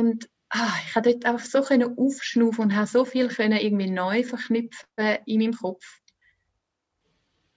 [0.00, 4.24] Und ah, ich konnte dort einfach so aufschnaufen und habe so viel können irgendwie neu
[4.24, 5.84] verknüpfen in meinem Kopf.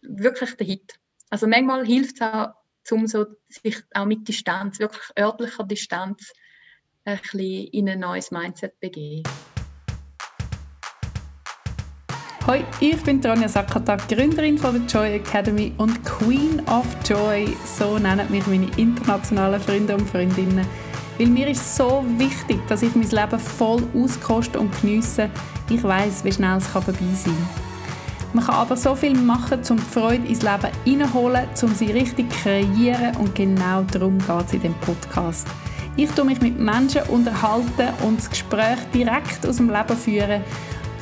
[0.01, 0.99] Wirklich der Hit.
[1.29, 2.49] Also manchmal hilft es auch,
[2.91, 6.33] um so sich auch mit Distanz, wirklich örtlicher Distanz,
[7.05, 9.23] ein bisschen in ein neues Mindset begeben.
[12.45, 17.97] Hoi, ich bin Tronja Sakatak, Gründerin von der Joy Academy und Queen of Joy, so
[17.97, 20.67] nennen mich meine internationalen Freunde und Freundinnen.
[21.17, 25.29] Weil mir ist so wichtig, dass ich mein Leben voll auskoste und geniesse.
[25.69, 27.63] Ich weiß, wie schnell es vorbei sein kann.
[28.33, 32.31] Man kann aber so viel machen, um die Freude ins Leben hineinholen, um sie richtig
[32.31, 35.47] zu kreieren und genau darum geht es in diesem Podcast.
[35.95, 40.41] Ich tue mich mit Menschen unterhalten und das Gespräch direkt aus dem Leben führen,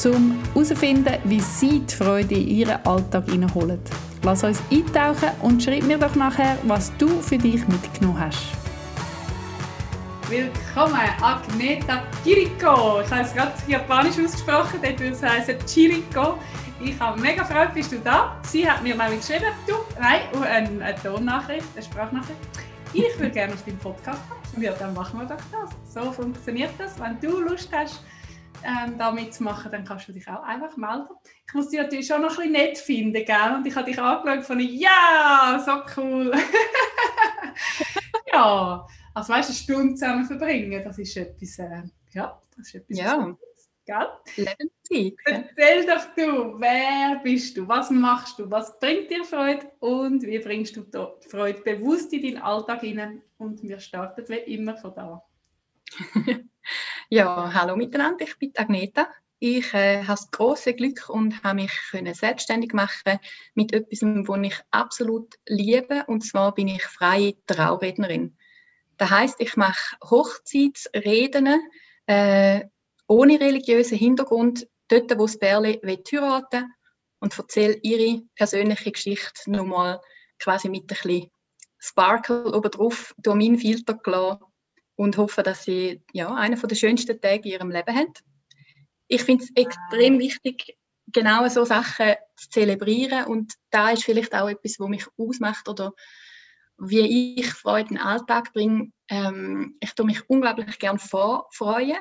[0.04, 3.80] um herauszufinden, wie sie die Freude in ihren Alltag hineinholen.
[4.24, 8.61] Lass uns eintauchen und schreib mir doch nachher, was du für dich mitgenommen hast.
[10.32, 13.02] Willkommen, Agneta Chirico.
[13.02, 16.40] Ich habe es gerade japanisch ausgesprochen, dort würde es heißen Chirico.
[16.82, 18.40] Ich habe mega Freude, bist du da.
[18.44, 22.40] Sie hat mir nämlich geschrieben, du, nein, eine, eine Tonnachricht, eine Sprachnachricht.
[22.94, 24.64] Ich würde gerne auf deinen Podcast kommen.
[24.64, 25.94] Ja, dann machen wir doch das.
[25.94, 26.98] So funktioniert das.
[26.98, 28.02] Wenn du Lust hast,
[28.64, 31.10] ähm, da mitzumachen, dann kannst du dich auch einfach melden.
[31.46, 33.54] Ich muss dich natürlich schon noch ein bisschen nett finden, gell?
[33.54, 36.32] Und ich habe dich angeschaut von ja, so cool.
[38.32, 42.76] ja, also weißt du, eine Stunde zusammen verbringen, das ist etwas, äh, ja, das ist
[42.76, 42.98] etwas.
[42.98, 43.38] Ja.
[44.38, 45.16] Lebenszeit.
[45.26, 50.40] Erzähl doch du, wer bist du, was machst du, was bringt dir Freude und wie
[50.40, 53.22] bringst du die Freude bewusst in deinen Alltag hinein?
[53.38, 55.24] Und wir starten wie immer von da.
[57.10, 59.10] ja, hallo miteinander, ich bin Agneta.
[59.40, 63.18] Ich äh, habe das große Glück und habe mich können selbstständig machen
[63.56, 66.04] mit etwas, was ich absolut liebe.
[66.06, 68.38] Und zwar bin ich freie Traurednerin.
[69.02, 71.60] Das heißt, ich mache Hochzeitsreden
[72.06, 72.66] äh,
[73.08, 76.72] ohne religiösen Hintergrund, dort, wo das Bärli heiraten
[77.20, 80.00] und erzähle ihre persönliche Geschichte nochmal
[80.38, 81.32] quasi mit ein bisschen
[81.80, 84.44] Sparkle obendrauf durch meinen Filter gelassen
[84.98, 88.14] und hoffe, dass sie ja, einen der schönsten Tage in ihrem Leben haben.
[89.08, 94.48] Ich finde es extrem wichtig, genau so Sachen zu zelebrieren und da ist vielleicht auch
[94.48, 95.92] etwas, was mich ausmacht oder
[96.84, 98.92] wie ich Freude in den Alltag bringe.
[99.08, 101.98] Ähm, ich tue mich unglaublich gerne freuen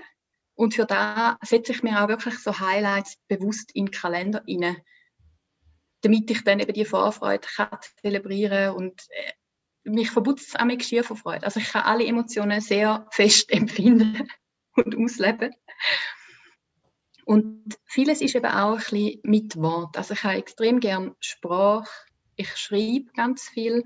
[0.54, 4.76] und für da setze ich mir auch wirklich so Highlights bewusst in den Kalender rein,
[6.00, 9.32] damit ich dann eben die Vorfreude kann zelebrieren und äh,
[9.84, 11.44] mich verbutzt es mit schier vor Freude.
[11.44, 14.28] Also ich kann alle Emotionen sehr fest empfinden
[14.76, 15.54] und ausleben.
[17.24, 19.96] Und vieles ist eben auch ein bisschen mit Wort.
[19.96, 21.88] Also ich habe extrem gerne Sprache.
[22.36, 23.84] Ich schreibe ganz viel.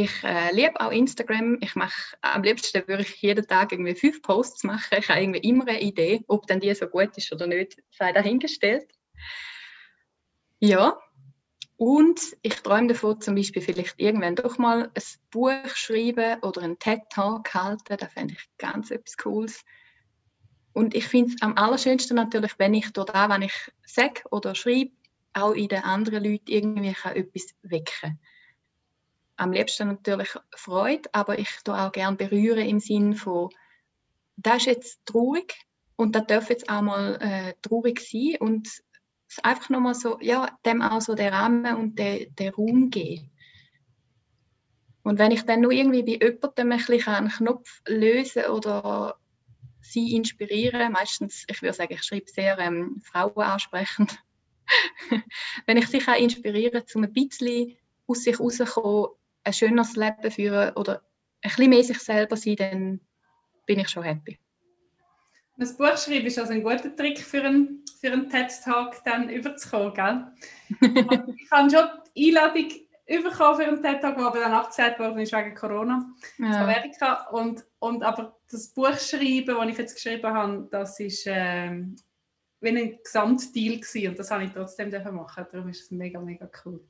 [0.00, 1.58] Ich äh, liebe auch Instagram.
[1.60, 4.96] Ich mache am liebsten würde ich jeden Tag irgendwie fünf Posts machen.
[4.96, 8.12] Ich habe irgendwie immer eine Idee, ob dann die so gut ist oder nicht, sei
[8.12, 8.88] dahingestellt.
[10.60, 10.96] Ja,
[11.76, 16.78] und ich träume davon, zum Beispiel vielleicht irgendwann doch mal ein Buch schreiben oder einen
[16.78, 17.96] TED-Talk halten.
[17.98, 19.64] Da fände ich ganz etwas Cooles.
[20.74, 24.54] Und ich finde es am allerschönsten natürlich, wenn ich dort auch, wenn ich sage oder
[24.54, 24.92] schreibe,
[25.32, 28.20] auch in den anderen Leuten irgendwie kann etwas wecken
[29.38, 33.50] Am liebsten natürlich Freude, aber ich tue auch gerne berühren im Sinn von,
[34.36, 35.54] das ist jetzt traurig
[35.96, 38.68] und das darf jetzt auch mal äh, traurig sein und
[39.42, 43.30] einfach nochmal so, ja, dem auch so den Rahmen und den, den Raum geben.
[45.02, 49.16] Und wenn ich dann nur irgendwie bei jemandem ein bisschen einen Knopf lösen oder
[49.80, 54.18] sie inspirieren, meistens, ich würde sagen, ich schreibe sehr ähm, Frauen ansprechend,
[55.66, 59.12] wenn ich sie kann inspirieren um ein bisschen aus sich herauszukommen,
[59.44, 61.02] ein schöneres Leben führen oder
[61.42, 63.00] ein bisschen mehr sich selber sein, dann
[63.66, 64.38] bin ich schon happy.
[65.56, 69.92] Das Buch schreiben ist also ein guter Trick für einen, für einen TED-Talk dann überzukommen,
[69.92, 70.26] gell?
[71.36, 72.68] ich habe schon die Einladung
[73.06, 76.46] bekommen für einen TED-Talk, der aber dann abgesagt worden ist wegen Corona ja.
[76.46, 77.28] in Amerika.
[77.32, 81.72] Und, und aber das Buch schreiben, das ich jetzt geschrieben habe, das ist äh,
[82.60, 84.10] wie ein Gesamtdeal gewesen.
[84.10, 85.46] und das habe ich trotzdem machen.
[85.50, 86.80] Darum ist es mega, mega cool.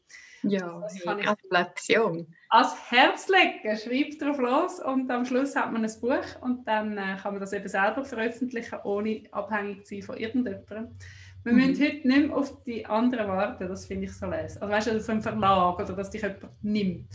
[0.42, 2.26] Ja, das kann Gratulation.
[2.48, 6.96] Als Herz legen, schreibt drauf los und am Schluss hat man ein Buch und dann
[6.96, 10.96] äh, kann man das eben selber veröffentlichen, ohne abhängig zu sein von irgendjemandem.
[11.44, 11.58] Wir mhm.
[11.58, 14.62] müssen heute nicht mehr auf die anderen warten, das finde ich so lesen.
[14.62, 17.08] Also weißt du, auf einen Verlag oder dass dich jemand nimmt.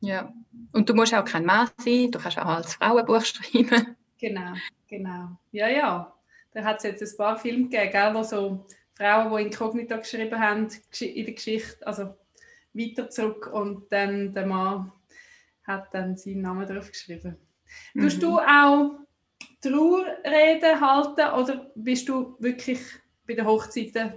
[0.00, 0.32] Ja,
[0.72, 3.96] und du musst auch kein Mann sein, du kannst auch als Frauenbuch schreiben.
[4.18, 4.54] Genau,
[4.86, 5.38] genau.
[5.50, 6.14] Ja, ja.
[6.52, 10.68] Da hat es jetzt ein paar Filme gegeben, wo so Frauen, die Inkognito geschrieben haben,
[11.00, 12.14] in der Geschichte, also
[12.74, 14.92] weiter zurück und dann der Mann
[15.64, 17.36] hat dann seinen Namen drauf geschrieben.
[17.94, 18.02] Mhm.
[18.02, 18.98] Tust du auch
[19.60, 22.80] Trauerreden halten oder bist du wirklich
[23.26, 24.14] bei den Hochzeiten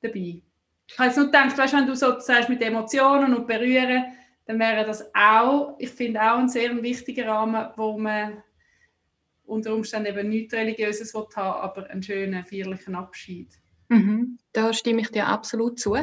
[0.00, 0.42] dabei?
[0.86, 4.04] Ich habe jetzt nur gedacht, weißt, wenn du so sagst mit Emotionen und Berühren,
[4.44, 8.42] dann wäre das auch, ich finde auch ein sehr wichtiger Rahmen, wo man
[9.44, 13.48] unter Umständen eben nichts Religiöses haben aber einen schönen, feierlichen Abschied.
[13.88, 15.96] Mhm, da stimme ich dir absolut zu.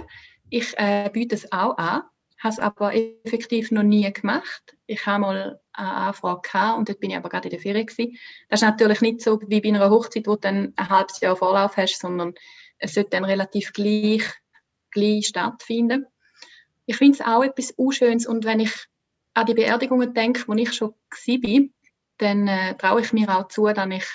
[0.49, 2.03] Ich äh, biete es auch an,
[2.39, 4.75] habe es aber effektiv noch nie gemacht.
[4.87, 7.85] Ich habe mal eine Anfrage gehabt und dort bin ich aber gerade in der Ferien
[7.85, 8.17] gewesen.
[8.49, 11.35] Das ist natürlich nicht so wie bei einer Hochzeit, wo du dann ein halbes Jahr
[11.35, 12.33] Vorlauf hast, sondern
[12.79, 14.23] es sollte dann relativ gleich,
[14.91, 16.05] gleich stattfinden.
[16.85, 18.73] Ich finde es auch etwas Unschönes und wenn ich
[19.33, 21.61] an die Beerdigungen denke, wo ich schon war,
[22.17, 24.05] dann äh, traue ich mir auch zu, dass ich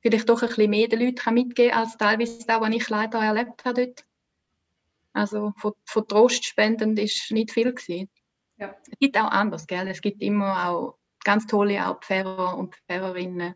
[0.00, 3.22] vielleicht doch ein bisschen mehr den Leuten mitgeben kann, als teilweise das, was ich leider
[3.22, 4.04] erlebt habe dort.
[5.14, 8.10] Also von, von Trost spendend ist nicht viel gewesen.
[8.58, 8.74] Ja.
[8.90, 9.88] Es gibt auch anders, gell?
[9.88, 13.54] Es gibt immer auch ganz tolle auch Pfarrer und Pfarrerinnen.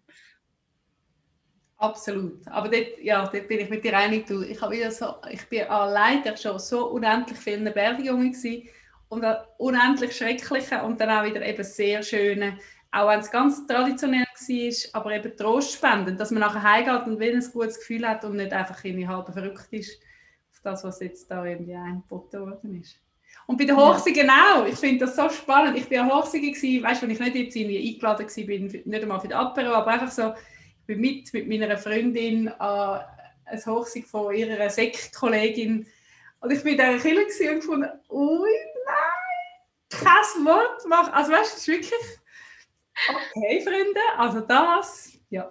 [1.76, 2.46] Absolut.
[2.48, 4.26] Aber dort, ja, dort bin ich mit dir einig.
[4.26, 8.68] Du, ich, habe wieder so, ich bin leider schon so unendlich vielen Beerdigungen gewesen
[9.08, 9.24] und
[9.58, 12.58] unendlich schreckliche und dann auch wieder eben sehr schöne
[12.90, 17.34] auch wenn es ganz traditionell war, aber eben trostspendend, dass man nachher heimgeht und wieder
[17.34, 20.00] ein gutes Gefühl hat und nicht einfach irgendwie halb verrückt ist
[20.58, 22.96] auf das, was jetzt da irgendwie eingeboten worden ist.
[23.46, 24.56] Und bei den Hochsigen ja.
[24.56, 24.66] auch.
[24.66, 25.76] Ich finde das so spannend.
[25.78, 26.52] Ich war ja Hochsige,
[26.82, 29.72] weißt du, wenn ich nicht jetzt irgendwie eingeladen war, bin, nicht einmal für die Apero,
[29.72, 30.34] aber einfach so,
[30.80, 33.04] ich bin mit, mit meiner Freundin an
[33.46, 35.86] ein Hochsig von ihrer Sektkollegin
[36.40, 37.22] und ich bin in dieser Kille
[37.52, 38.50] und gefunden, ui,
[38.86, 41.12] nein, kein Wort machen.
[41.12, 42.18] Also weißt du, es ist wirklich
[43.06, 45.50] Okay, Freunde, also das, ja.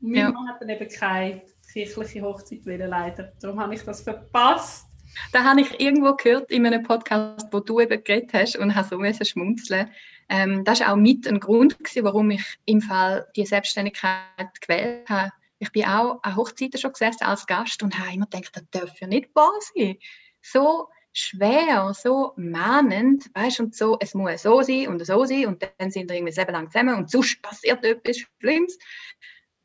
[0.00, 0.30] Mein ja.
[0.30, 1.42] Mann hat dann eben keine
[1.74, 3.32] kirchliche Hochzeit leider.
[3.40, 4.86] Darum habe ich das verpasst.
[5.32, 8.88] Da habe ich irgendwo gehört in einem Podcast, wo du eben geredet hast und habe
[8.88, 9.90] so müssen schmunzeln.
[10.28, 15.08] Ähm, das war auch mit ein Grund, gewesen, warum ich im Fall die Selbstständigkeit gewählt
[15.08, 15.32] habe.
[15.58, 19.00] Ich bin auch an Hochzeiten schon gesessen als Gast und habe immer gedacht, das darf
[19.00, 19.96] ja nicht wahr sein.
[20.42, 25.62] So schwer, so mahnend, weißt und so, es muss so sein und so sein und
[25.78, 28.78] dann sind wir irgendwie lang zusammen und sonst passiert etwas Schlimmes.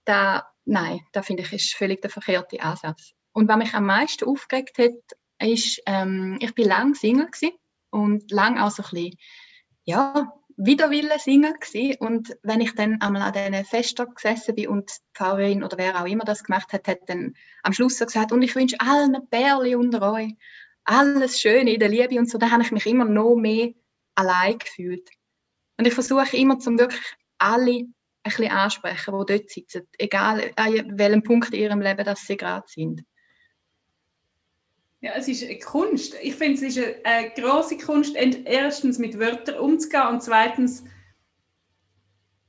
[0.09, 3.13] Da, nein, da finde ich, ist völlig der verkehrte Ansatz.
[3.31, 7.29] Und was mich am meisten aufgeregt hat, ist, ähm, ich bin lang Single
[7.91, 9.17] und lang auch so ein bisschen,
[9.83, 11.97] ja, Widerwille singen gewesen.
[11.99, 16.01] Und wenn ich dann einmal an diesen Festen gesessen bin und die Pfarrerin oder wer
[16.01, 19.15] auch immer das gemacht hat, hat dann am Schluss so gesagt, und ich wünsche allen
[19.29, 20.33] Bärli unter euch
[20.85, 23.73] alles Schöne in der Liebe und so, da habe ich mich immer noch mehr
[24.15, 25.07] allein gefühlt.
[25.77, 27.85] Und ich versuche immer, zum wirklich alle
[28.23, 32.37] ein bisschen ansprechen, die dort sitzen, egal an welchem Punkt in ihrem Leben das sie
[32.37, 33.03] gerade sind.
[35.01, 36.15] Ja, es ist eine Kunst.
[36.21, 40.83] Ich finde, es ist eine, eine große Kunst, erstens mit Wörtern umzugehen und zweitens,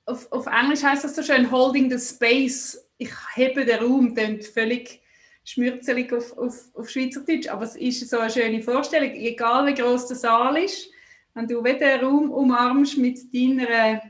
[0.06, 2.88] auf, auf Englisch heißt das so schön, holding the space.
[2.99, 5.00] Ich hebe den Raum, klingt völlig
[5.44, 10.08] schmürzelig auf, auf, auf Schweizerdeutsch, aber es ist so eine schöne Vorstellung, egal wie groß
[10.08, 10.90] der Saal ist,
[11.34, 14.02] wenn du den Raum umarmst mit deiner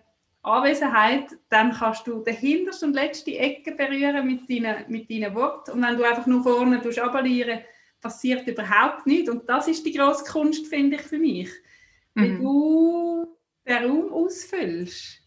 [0.42, 5.72] Anwesenheit, dann kannst du den hintersten und letzten Ecke berühren mit deinen, mit deinen Worten
[5.72, 7.60] und wenn du einfach nur vorne abonnieren
[8.00, 11.50] passiert überhaupt nichts und das ist die grosse Kunst, finde ich, für mich.
[12.14, 12.22] Mhm.
[12.22, 15.20] Wenn du den Raum ausfüllst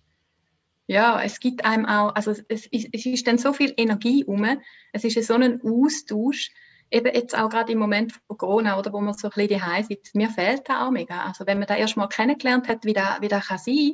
[0.88, 4.45] ja, es gibt einem auch, also es, es, es ist dann so viel Energie um,
[4.92, 6.51] es ist so ein Austausch,
[6.91, 9.84] eben jetzt auch gerade im Moment von Corona, oder wo man so ein bisschen daheim
[9.84, 11.25] sitzt, mir fehlt das auch mega.
[11.25, 13.93] Also wenn man da erst mal kennengelernt hat, wie das, wie das kann sein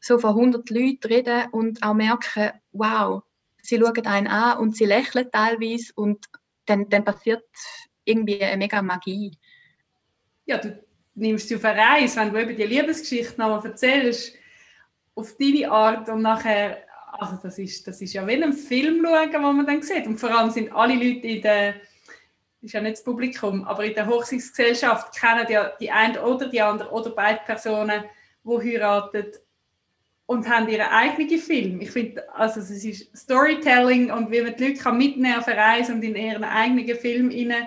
[0.00, 3.22] so von 100 Leuten reden und auch merken, wow,
[3.62, 6.26] sie schauen einen an und sie lächeln teilweise und
[6.66, 7.44] dann, dann passiert
[8.04, 9.36] irgendwie eine mega Magie.
[10.46, 10.82] Ja, du
[11.14, 14.34] nimmst sie auf eine Reise, wenn du eben die Liebesgeschichte nochmal erzählst,
[15.14, 16.78] auf deine Art und nachher,
[17.12, 20.06] also das ist, das ist ja wie ein Film schauen, wo man dann sieht.
[20.06, 21.74] Und vor allem sind alle Leute in der,
[22.62, 26.60] ist ja nicht das Publikum, aber in der Hochzeitsgesellschaft kennen ja die eine oder die
[26.60, 28.04] andere oder beide Personen,
[28.44, 29.26] die heiraten
[30.30, 31.80] und haben ihren eigenen Film.
[31.80, 35.56] Ich finde, also es ist Storytelling und wie man die Leute kann mitnehmen auf eine
[35.56, 37.66] Reise und in ihren eigenen Film rein,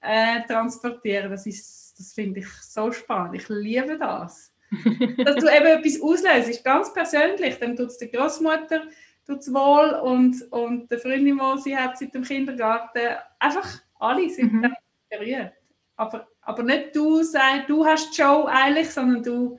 [0.00, 3.36] äh, transportieren, das, ist, das finde ich so spannend.
[3.36, 4.52] Ich liebe das
[5.24, 7.56] dass du eben etwas auslöst, ganz persönlich.
[7.60, 8.82] Dann tut es der Großmutter
[9.24, 13.18] tut's wohl und, und der Freundin, die sie hat seit dem Kindergarten.
[13.38, 14.74] Einfach alle sind mhm.
[15.08, 15.52] berührt.
[15.94, 19.58] Aber, aber nicht du sagst, du hast die Show eigentlich, sondern du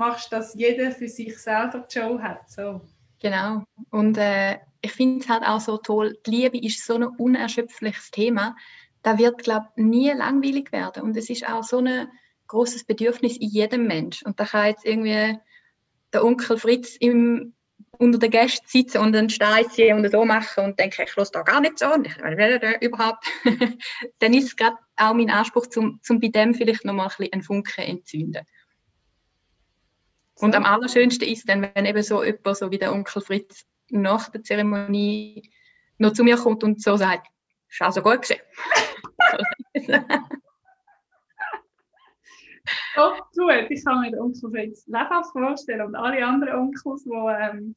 [0.00, 2.50] machst, dass jeder für sich selber die Show hat.
[2.50, 2.80] So.
[3.20, 3.62] Genau.
[3.90, 8.10] Und äh, ich finde es halt auch so toll, die Liebe ist so ein unerschöpfliches
[8.10, 8.56] Thema.
[9.02, 11.02] Da wird, glaube ich, nie langweilig werden.
[11.02, 12.10] Und es ist auch so eine
[12.48, 14.22] großes Bedürfnis in jedem Mensch.
[14.22, 15.38] Und da kann jetzt irgendwie
[16.12, 17.54] der Onkel Fritz im
[17.98, 21.32] unter den Gästen sitze und einen Stein ziehe und so mache und denke, ich lasse
[21.32, 23.26] da gar nicht so und ich will überhaupt,
[24.20, 27.32] dann ist es gerade auch mein Anspruch, zum, zum bei dem vielleicht nochmal ein bisschen
[27.34, 28.46] einen Funken entzünden.
[30.40, 34.28] Und am allerschönsten ist dann, wenn eben so jemand, so wie der Onkel Fritz, nach
[34.28, 35.50] der Zeremonie
[35.98, 37.26] noch zu mir kommt und so sagt,
[37.68, 38.40] ist also gut gewesen.
[42.94, 43.70] Doch, gut.
[43.70, 47.74] Ich kann mir den Onkel Fritz lebhaft vorstellen und alle anderen Onkels, die ähm,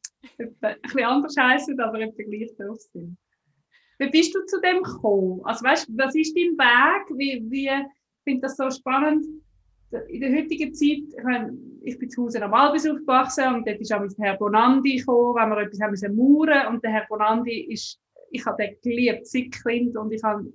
[0.61, 3.17] ein bisschen anders heißen, aber etwa gleich drauf sind.
[3.99, 5.41] Wie bist du zu dem gekommen?
[5.43, 7.17] Also weißt, was ist dein Weg?
[7.17, 9.25] Wie, wie, ich finde das so spannend.
[10.07, 11.03] In der heutigen Zeit,
[11.83, 15.35] ich, bin zu Hause am Albis aufgewachsen und dort ist auch der Herr Bonandi gekommen,
[15.35, 17.99] wenn wir etwas haben müssen mauern und der Herr Bonandi ist,
[18.31, 20.51] ich habe den geliebt, seit Kind und ich habe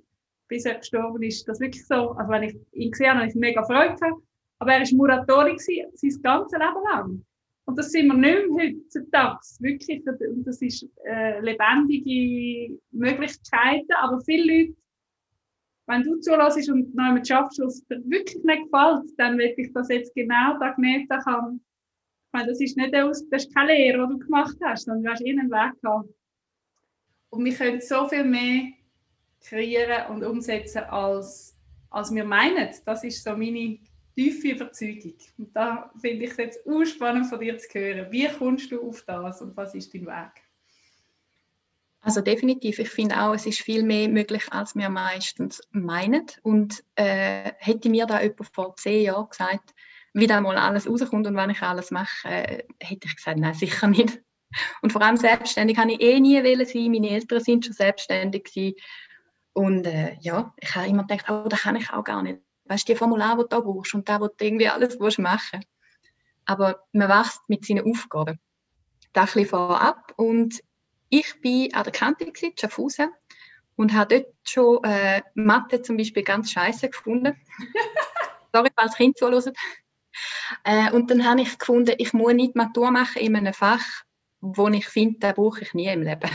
[0.49, 3.35] bis er gestorben ist, das wirklich so, also wenn ich ihn gesehen habe, habe ich
[3.35, 4.21] mega Freude gehabt.
[4.57, 7.25] Aber er war Muratori sein ganzes Leben lang.
[7.65, 9.37] Und das sind wir nicht mehr heutzutage.
[9.59, 10.03] Wirklich,
[10.43, 13.93] das ist äh, lebendige Möglichkeiten.
[14.01, 14.75] Aber viele Leute,
[15.89, 19.89] wenn du zulässt und jemand schaffst, was dir wirklich nicht gefällt, dann will ich das
[19.89, 21.61] jetzt genau da genießen kann.
[22.31, 25.09] Meine, das ist nicht aus, das ist keine Lehre, die du gemacht hast, sondern du
[25.09, 26.09] hast eh einen Weg gehabt.
[27.31, 28.67] Und wir können so viel mehr
[29.41, 31.57] kreieren und umsetzen, als,
[31.89, 32.69] als wir meinen.
[32.85, 33.79] Das ist so meine
[34.15, 35.15] tiefe Überzeugung.
[35.39, 38.11] Und da finde ich es jetzt spannend von dir zu hören.
[38.11, 40.48] Wie kommst du auf das und was ist dein Weg?
[42.01, 42.79] Also definitiv.
[42.79, 46.25] Ich finde auch, es ist viel mehr möglich, als wir meistens meinen.
[46.43, 49.73] Und äh, hätte mir da jemand vor zehn Jahren gesagt,
[50.13, 53.53] wie da mal alles rauskommt und wann ich alles mache, äh, hätte ich gesagt, nein,
[53.53, 54.21] sicher nicht.
[54.81, 56.91] Und vor allem selbstständig habe ich eh nie wollen sein.
[56.91, 58.75] Meine Eltern sind schon selbstständig gewesen.
[59.53, 62.39] Und äh, ja, ich habe immer gedacht, oh, das kann ich auch gar nicht.
[62.65, 65.65] Weißt du, die Formular, die du da brauchst und da, wo du irgendwie alles machen
[66.45, 68.39] Aber man wächst mit seinen Aufgaben.
[69.13, 70.13] Das ein bisschen vorab.
[70.17, 70.61] Und
[71.09, 73.11] ich bin an der Kante in Schaffhausen
[73.75, 77.35] und habe dort schon äh, Mathe zum Beispiel ganz scheiße gefunden.
[78.53, 79.53] Sorry, falls Kind zuhören.
[80.63, 84.03] Äh, und dann habe ich gefunden, ich muss nicht Matur machen in einem Fach,
[84.41, 86.29] wo ich finde, das brauche ich nie im Leben.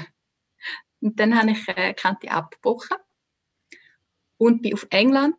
[1.01, 2.97] Und dann habe ich äh, Kante abgebrochen
[4.39, 5.37] und bin auf England,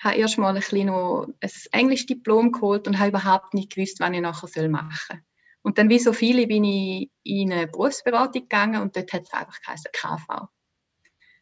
[0.00, 4.20] habe erst mal ein, noch ein Englisch-Diplom geholt und habe überhaupt nicht gewusst, was ich
[4.20, 5.22] nachher machen soll.
[5.64, 9.32] Und dann, wie so viele, bin ich in eine Berufsberatung gegangen und dort hat es
[9.32, 10.48] einfach geheißen KV.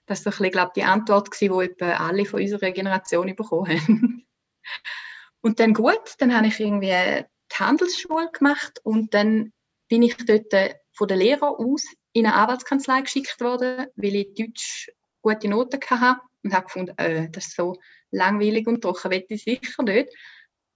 [0.06, 3.68] Das war so ein bisschen, glaube die Antwort, die etwa alle von unserer Generation bekommen
[3.68, 4.26] haben.
[5.40, 9.52] und dann gut, dann habe ich irgendwie die Handelsschule gemacht und dann
[9.88, 14.88] bin ich dort von der Lehrer aus in eine Anwaltskanzlei geschickt worden, weil ich Deutsch
[15.20, 17.76] gute Noten hatte und habe gefunden, äh, das ist so
[18.12, 20.14] langweilig und trocken, will ich sicher nicht.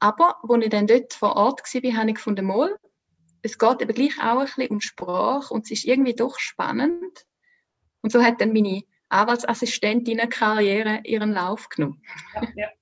[0.00, 2.76] Aber als ich dann dort vor Ort war, habe ich gefunden, mal,
[3.42, 7.26] es geht eben gleich auch ein bisschen um Sprache und es ist irgendwie doch spannend.
[8.00, 12.02] Und so hat dann meine Anwaltsassistentinnenkarriere ihren Lauf genommen.
[12.34, 12.68] Ja, ja.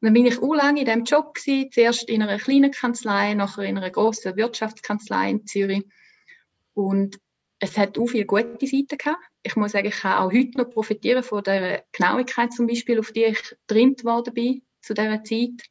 [0.00, 3.34] Und dann bin ich auch lange in diesem Job gewesen, zuerst in einer kleinen Kanzlei,
[3.34, 5.84] nachher in einer großen Wirtschaftskanzlei in Zürich.
[6.72, 7.20] Und
[7.58, 9.22] es hat auch viele gute Seiten gehabt.
[9.42, 13.12] Ich muss sagen, ich kann auch heute noch profitieren von der Genauigkeit zum Beispiel, auf
[13.12, 15.68] die ich drin geworden bin zu dieser Zeit.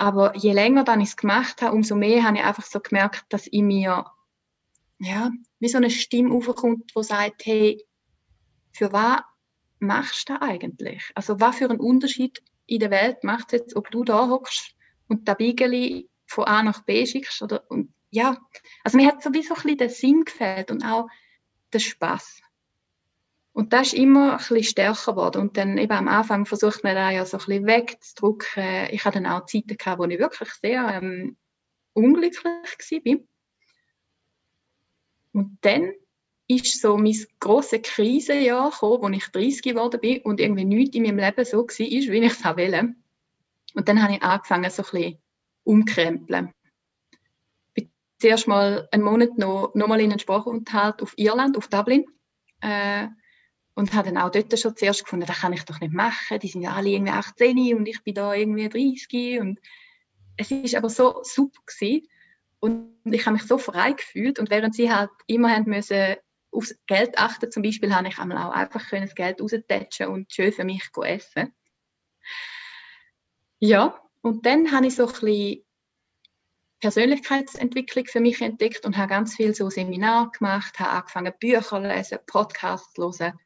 [0.00, 3.24] Aber je länger dann ich es gemacht habe, umso mehr habe ich einfach so gemerkt,
[3.30, 4.04] dass in mir
[5.00, 7.84] ja, wie so eine Stimme aufkommt, die sagt, hey,
[8.72, 9.22] für was
[9.80, 11.10] machst du eigentlich?
[11.16, 14.76] Also was für einen Unterschied in der Welt macht es jetzt, ob du da hockst
[15.08, 18.38] und das Biegeli von A nach B schickst oder und ja,
[18.84, 21.08] also mir hat sowieso ein bisschen der Sinn gefällt und auch
[21.72, 22.40] der Spaß.
[23.58, 25.42] Und das ist immer ein bisschen stärker geworden.
[25.42, 28.86] Und dann eben am Anfang versucht man da ja so ein bisschen wegzudrücken.
[28.92, 31.36] Ich hatte dann auch Zeiten gehabt, wo ich wirklich sehr ähm,
[31.92, 33.18] unglücklich war.
[35.32, 35.92] Und dann
[36.46, 41.02] ist so mein grosses Krisenjahr gekommen, wo ich 30 geworden bin und irgendwie nichts in
[41.02, 42.94] meinem Leben so war, wie ich es wollte.
[43.74, 45.18] Und dann habe ich angefangen, so ein bisschen
[45.64, 46.54] umkrempeln
[48.20, 52.04] zuerst mal einen Monat noch, noch mal in einen Sprachunterhalt auf Irland, auf Dublin.
[52.60, 53.08] Äh,
[53.78, 56.40] und habe dann auch dort schon zuerst gefunden, das kann ich doch nicht machen.
[56.40, 59.38] Die sind ja alle irgendwie 18 und ich bin da irgendwie 30.
[59.38, 59.60] Und
[60.36, 62.08] es ist aber so super gewesen.
[62.58, 64.40] Und ich habe mich so frei gefühlt.
[64.40, 66.16] Und während sie halt immer haben müssen
[66.50, 70.52] aufs Geld achten, zum Beispiel, habe ich einmal auch einfach das Geld raustätschen und schön
[70.52, 71.54] für mich essen.
[73.60, 75.64] Ja, und dann habe ich so ein bisschen
[76.80, 81.78] Persönlichkeitsentwicklung für mich entdeckt und habe ganz viel so Seminar gemacht, habe angefangen Bücher zu
[81.78, 83.38] lesen, Podcasts zu hören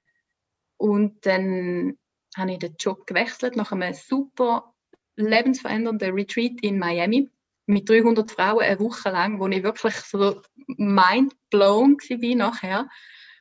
[0.83, 1.97] und dann
[2.37, 4.75] habe ich den Job gewechselt nach einem super
[5.15, 7.31] lebensverändernden Retreat in Miami
[7.67, 11.87] mit 300 Frauen eine Woche lang, wo ich wirklich so mind war
[12.35, 12.89] nachher.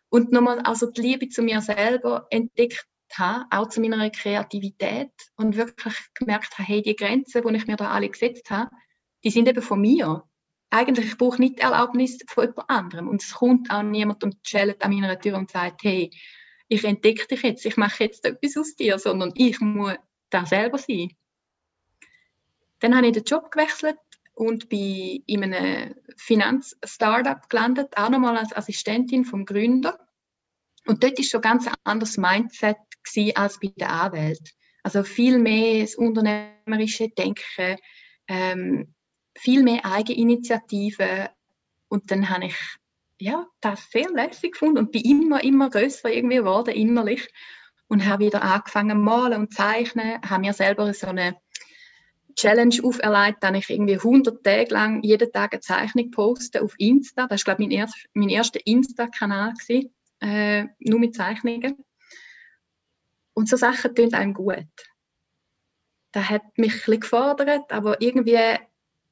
[0.10, 5.58] Und nochmal also die Liebe zu mir selber entdeckt habe, auch zu meiner Kreativität und
[5.58, 8.70] wirklich gemerkt habe, hey, die Grenzen, die ich mir da alle gesetzt habe,
[9.24, 10.26] die sind eben von mir.
[10.70, 13.08] Eigentlich ich brauche nicht die Erlaubnis von jemand anderem.
[13.08, 16.12] Und es kommt auch niemand und schellt an meiner Tür und sagt, hey,
[16.72, 19.96] ich entdecke dich jetzt, ich mache jetzt etwas aus dir, sondern ich muss
[20.30, 21.12] da selber sein.
[22.80, 24.00] Dann habe ich den Job gewechselt
[24.36, 30.00] und bin in einem Finanz-Startup gelandet, auch nochmal als Assistentin vom Gründer.
[30.86, 32.78] Und dort ist schon ganz ein anderes Mindset
[33.36, 34.54] als bei der Anwält.
[34.82, 37.76] Also viel mehr das unternehmerische Denken,
[38.30, 38.96] ähm,
[39.38, 41.32] viel mehr Eigeninitiative.
[41.90, 42.56] Und dann habe ich
[43.22, 47.32] ja, das sehr lässig gefunden und bin immer, immer größer irgendwie geworden innerlich
[47.88, 51.38] und habe wieder angefangen malen und zeichnen, habe mir selber so eine
[52.36, 57.28] Challenge auferlegt, dass ich irgendwie 100 Tage lang jeden Tag eine Zeichnung poste auf Insta.
[57.28, 59.54] Das war, glaube ich, mein, erst, mein erster Insta-Kanal,
[60.22, 61.78] äh, nur mit Zeichnungen.
[63.34, 64.66] Und so Sachen tun einem gut.
[66.12, 68.58] Das hat mich ein gefordert, aber irgendwie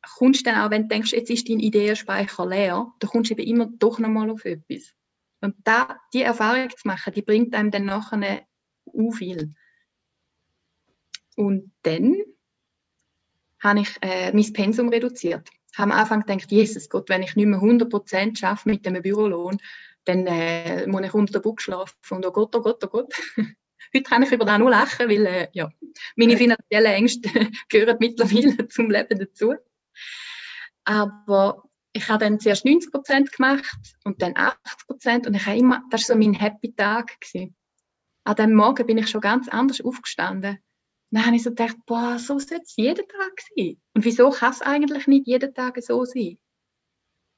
[0.01, 3.41] kommst du dann auch, wenn du denkst, jetzt ist dein Ideenspeicher leer, du kommst eben
[3.41, 4.93] immer doch nochmal auf etwas.
[5.41, 8.43] Und da, die Erfahrung zu machen, die bringt einem dann nachher
[8.85, 9.53] auch viel.
[11.35, 12.17] Und dann
[13.61, 15.49] habe ich äh, mein Pensum reduziert.
[15.71, 19.01] Ich habe am Anfang gedacht, Jesus Gott, wenn ich nicht mehr 100% schaffe mit dem
[19.01, 19.57] Bürolohn,
[20.05, 23.13] dann äh, muss ich unter der Buch schlafen und oh Gott, oh Gott, oh Gott.
[23.93, 25.71] Heute kann ich über das nur lachen, weil äh, ja,
[26.15, 27.29] meine finanziellen Ängste
[27.69, 29.55] gehören mittlerweile zum Leben dazu.
[30.85, 31.63] Aber
[31.93, 36.15] ich habe dann zuerst 90% gemacht und dann 80% und ich habe immer, das war
[36.15, 37.19] so mein Happy Tag.
[37.19, 37.55] Gewesen.
[38.23, 40.59] An dem Morgen bin ich schon ganz anders aufgestanden.
[41.11, 43.81] Dann habe ich so gedacht, boah, so sollte es jeden Tag sein.
[43.95, 46.37] Und wieso kann es eigentlich nicht jeden Tag so sein?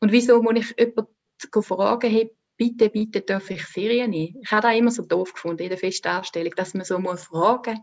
[0.02, 1.14] Und wieso muss ich jemanden
[1.62, 4.42] fragen, hey, bitte, bitte darf ich Ferien nehmen?
[4.44, 7.80] Ich habe das immer so doof gefunden in der Festanstellung, dass man so mal fragen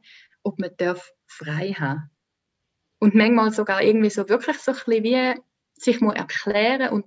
[0.48, 2.10] ob man darf frei haben
[2.98, 5.34] Und manchmal sogar irgendwie so wirklich so ein bisschen wie
[5.74, 7.06] sich mal erklären und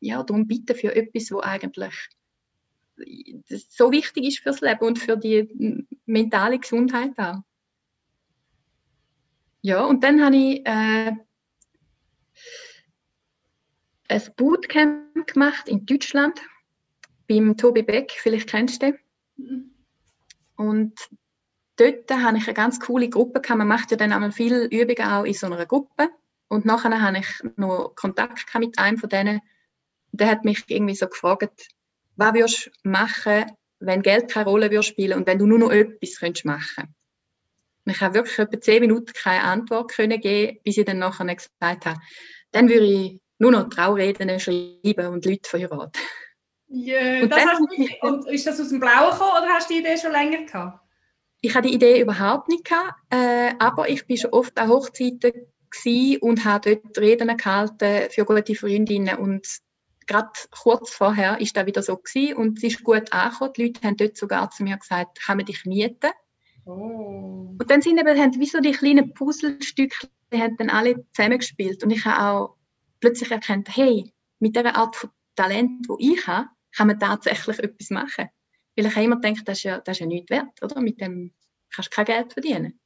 [0.00, 2.10] ja, darum bitten für etwas, wo eigentlich
[3.68, 7.42] so wichtig ist fürs Leben und für die mentale Gesundheit auch.
[9.62, 11.12] Ja, und dann habe ich äh,
[14.08, 16.40] ein Bootcamp gemacht in Deutschland
[17.26, 18.98] beim Tobi Beck, vielleicht kennst du den.
[19.36, 19.70] Mhm.
[20.56, 20.94] Und
[21.76, 23.58] dort habe ich eine ganz coole Gruppe gehabt.
[23.58, 26.10] Man macht ja dann einmal viele Übungen auch in so einer Gruppe.
[26.48, 29.40] Und nachher habe ich noch Kontakt mit einem von denen.
[30.12, 31.68] Der hat mich irgendwie so gefragt,
[32.16, 33.46] was würdest du machen,
[33.80, 36.94] wenn Geld keine Rolle würde spielen und wenn du nur noch etwas könntest machen
[37.84, 41.34] und ich habe wirklich etwa zehn Minuten keine Antwort können geben, bis ich dann nachher
[41.34, 42.00] gesagt habe,
[42.50, 46.00] dann würde ich nur noch Traureden schreiben und Leute verheiraten.
[46.70, 47.44] Yeah, und, das
[47.76, 50.44] mich, und ist das aus dem Blauen gekommen oder hast du die Idee schon länger
[50.44, 50.80] gehabt?
[51.44, 55.32] Ich hatte die Idee überhaupt nicht gehabt, äh, aber ich bin schon oft an Hochzeiten
[56.20, 59.46] und habe dort Reden gehalten für gute Freundinnen und
[60.06, 63.52] gerade kurz vorher ist das wieder so gewesen und es ist gut angekommen.
[63.56, 66.12] Die Leute haben dort sogar zu mir gesagt, kann man dich mieten?
[66.64, 67.54] Oh.
[67.58, 71.84] Und dann sind eben, haben wie so die kleinen Puzzlestücke, die haben dann alle zusammengespielt
[71.84, 72.56] und ich habe auch
[73.00, 77.90] plötzlich erkannt, hey, mit dieser Art von Talent, die ich habe, kann man tatsächlich etwas
[77.90, 78.30] machen.
[78.76, 80.80] Weil ich immer denke, das ist ja, das ist ja nichts wert, oder?
[80.80, 81.32] Mit dem
[81.70, 82.80] kannst du kein Geld verdienen.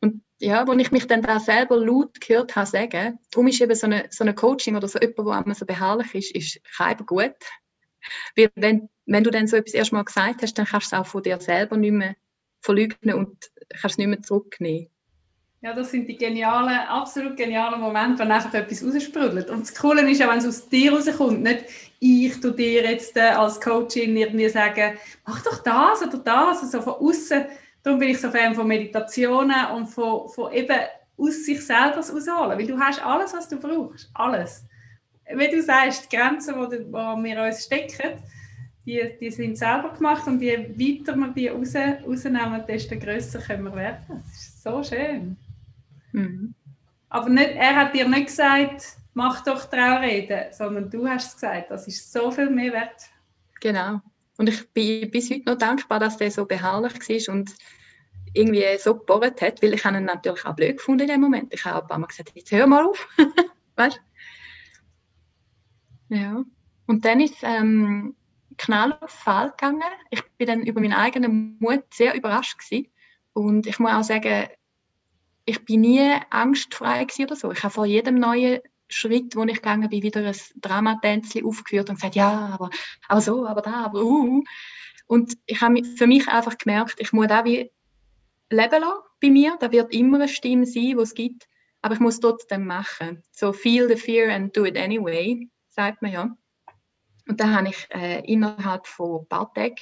[0.00, 3.74] Und ja, als ich mich dann da selber laut gehört habe sagen, darum ist eben
[3.74, 7.36] so eine, so eine Coaching oder so jemand, der so beharrlich ist, ist eben gut.
[8.36, 11.06] Weil wenn, wenn du dann so etwas erstmal gesagt hast, dann kannst du es auch
[11.06, 12.16] von dir selber nicht mehr
[12.60, 14.90] verleugnen und kannst es nicht mehr zurücknehmen.
[15.62, 19.50] Ja, das sind die genialen, absolut genialen Momente, wenn einfach etwas raussprudelt.
[19.50, 21.64] Und das Coole ist ja, wenn es aus dir rauskommt, nicht
[21.98, 26.82] ich tu dir jetzt äh, als Coachin irgendwie sagen, mach doch das oder das, also
[26.82, 27.46] von außen.
[27.82, 30.76] Darum bin ich so Fan von Meditationen und von, von eben
[31.16, 34.66] aus sich selber ausholen, weil du hast alles, was du brauchst, alles
[35.34, 38.22] wie du sagst, die Grenzen, die wir uns stecken,
[38.84, 43.64] die, die sind selber gemacht und je weiter wir die raus, rausnehmen, desto grösser können
[43.64, 44.22] wir werden.
[44.22, 45.36] Das ist so schön.
[46.16, 46.54] Mhm.
[47.08, 51.70] Aber nicht, er hat dir nicht gesagt, mach doch Traureden, sondern du hast es gesagt,
[51.70, 53.02] das ist so viel mehr wert.
[53.60, 54.00] Genau.
[54.38, 57.54] Und ich bin bis heute noch dankbar, dass der so beharrlich war und
[58.34, 61.54] irgendwie so gebohrt hat, weil ich ihn natürlich auch blöd gefunden in dem Moment.
[61.54, 63.08] Ich habe ein paar Mal gesagt, jetzt hör mal auf.
[63.76, 64.00] weißt?
[66.08, 66.44] Ja.
[66.86, 68.14] Und dann ist ähm,
[68.58, 69.82] knall auf Fall gegangen.
[70.10, 72.88] Ich bin dann über meinen eigenen Mut sehr überrascht gewesen.
[73.32, 74.48] Und ich muss auch sagen,
[75.46, 77.52] ich bin nie angstfrei oder so.
[77.52, 81.96] Ich habe vor jedem neuen Schritt, wo ich gegangen bin, wieder ein Dramatänzchen aufgeführt und
[81.96, 82.70] gesagt, ja, aber,
[83.08, 84.42] aber so, aber da, aber uh.
[85.06, 87.70] Und ich habe für mich einfach gemerkt, ich muss da wie
[88.50, 89.56] leben lassen bei mir.
[89.60, 91.48] Da wird immer eine Stimme sein, die es gibt,
[91.80, 93.22] aber ich muss trotzdem machen.
[93.30, 96.36] So feel the fear and do it anyway, sagt man ja.
[97.28, 99.76] Und dann habe ich äh, innerhalb von ein paar Tagen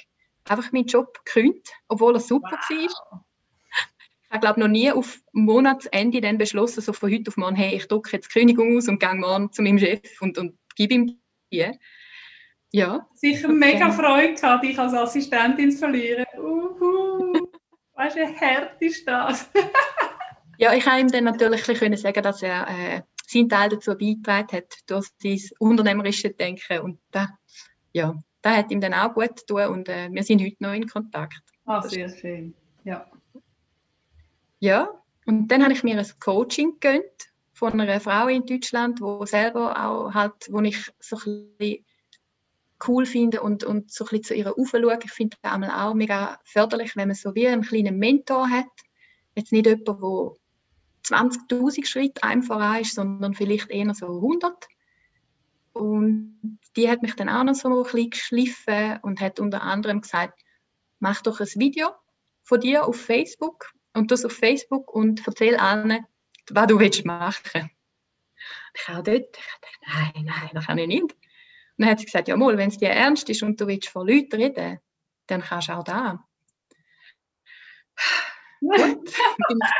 [0.44, 2.90] einfach meinen Job gekündigt, obwohl er super wow.
[3.10, 3.24] war.
[4.34, 7.76] Ich habe glaube noch nie auf Monatsende dann beschlossen, so von heute auf morgen, hey,
[7.76, 10.94] ich drücke jetzt die Kündigung aus und gehe morgen zu meinem Chef und, und gebe
[10.94, 11.20] ihm
[11.52, 11.70] die.
[12.72, 13.06] Ja.
[13.14, 16.24] Sicher mega Freude gehabt, dich als Assistentin zu verlieren.
[16.36, 17.46] Uhu.
[17.94, 19.48] weißt du, wie hart ist das?
[20.58, 24.56] ja, ich kann ihm dann natürlich können sagen, dass er äh, seinen Teil dazu beigetragen
[24.56, 26.80] hat, durch sein unternehmerische Denken.
[26.80, 27.28] Und da,
[27.92, 30.88] ja, das hat ihm dann auch gut getan und äh, wir sind heute noch in
[30.88, 31.40] Kontakt.
[31.66, 32.52] Ah, sehr schön.
[32.82, 33.06] Ja.
[34.64, 34.88] Ja,
[35.26, 37.04] und dann habe ich mir ein Coaching gegönnt
[37.52, 41.84] von einer Frau in Deutschland, wo selber auch halt, wo ich so ein
[42.88, 44.98] cool finde und, und so ein zu ihr aufschaue.
[45.04, 48.70] Ich finde das auch mega förderlich, wenn man so wie einen kleinen Mentor hat.
[49.36, 49.96] Jetzt nicht jemand, der
[51.18, 54.66] 20.000 Schritte einem voran ist, sondern vielleicht eher so 100.
[55.74, 60.00] Und die hat mich dann auch noch so ein bisschen geschliffen und hat unter anderem
[60.00, 60.40] gesagt,
[61.00, 61.90] mach doch ein Video
[62.44, 66.06] von dir auf Facebook und das auf Facebook und erzähl allen,
[66.50, 67.70] was du willst machen.
[68.74, 71.02] Ich habe dort gedacht, nein, nein, das kann ich nicht.
[71.02, 71.14] Und
[71.78, 74.06] dann hat sie gesagt, ja mal, wenn es dir ernst ist und du willst vor
[74.06, 74.80] Leuten reden,
[75.26, 76.24] dann kannst du auch da.
[78.60, 79.12] Gut,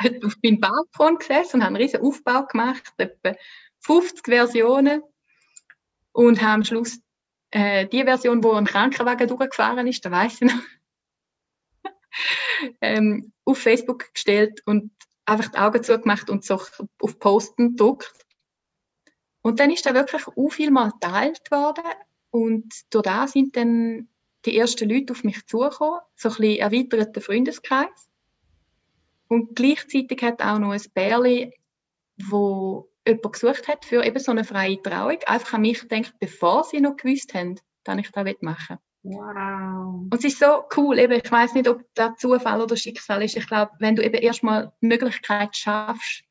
[0.02, 3.34] bin ich auf meinem Balkon gesessen und habe einen riesen Aufbau gemacht, etwa
[3.80, 5.02] 50 Versionen
[6.12, 7.00] und habe am Schluss
[7.50, 10.62] äh, die Version, wo ein Krankenwagen durchgefahren ist, da weiß ich noch,
[12.80, 14.90] ähm, auf Facebook gestellt und
[15.24, 16.60] einfach die Augen zugemacht und so
[17.00, 18.12] auf Posten gedruckt.
[19.42, 21.84] Und dann ist da wirklich auch viel mal geteilt worden
[22.30, 24.08] und durch das sind dann
[24.44, 28.10] die ersten Leute auf mich zugekommen, so ein bisschen erweiterter Freundeskreis.
[29.28, 31.54] Und gleichzeitig hat auch noch ein Bärli,
[32.16, 36.64] wo jemand gesucht hat für eben so eine freie Trauung, einfach an mich gedacht, bevor
[36.64, 40.06] sie noch gewusst haben, dass ich das machen Wow.
[40.10, 43.36] Und es ist so cool, eben, ich weiß nicht, ob das Zufall oder Schicksal ist.
[43.36, 46.24] Ich glaube, wenn du eben erstmal die Möglichkeit schaffst,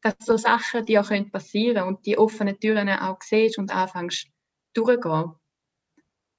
[0.00, 4.28] dass so Sachen dir auch passieren können und die offenen Türen auch siehst und anfängst
[4.74, 5.32] durchzugehen,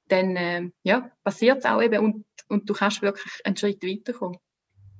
[0.07, 4.39] dann äh, ja, passiert es auch eben und, und du kannst wirklich einen Schritt weiterkommen.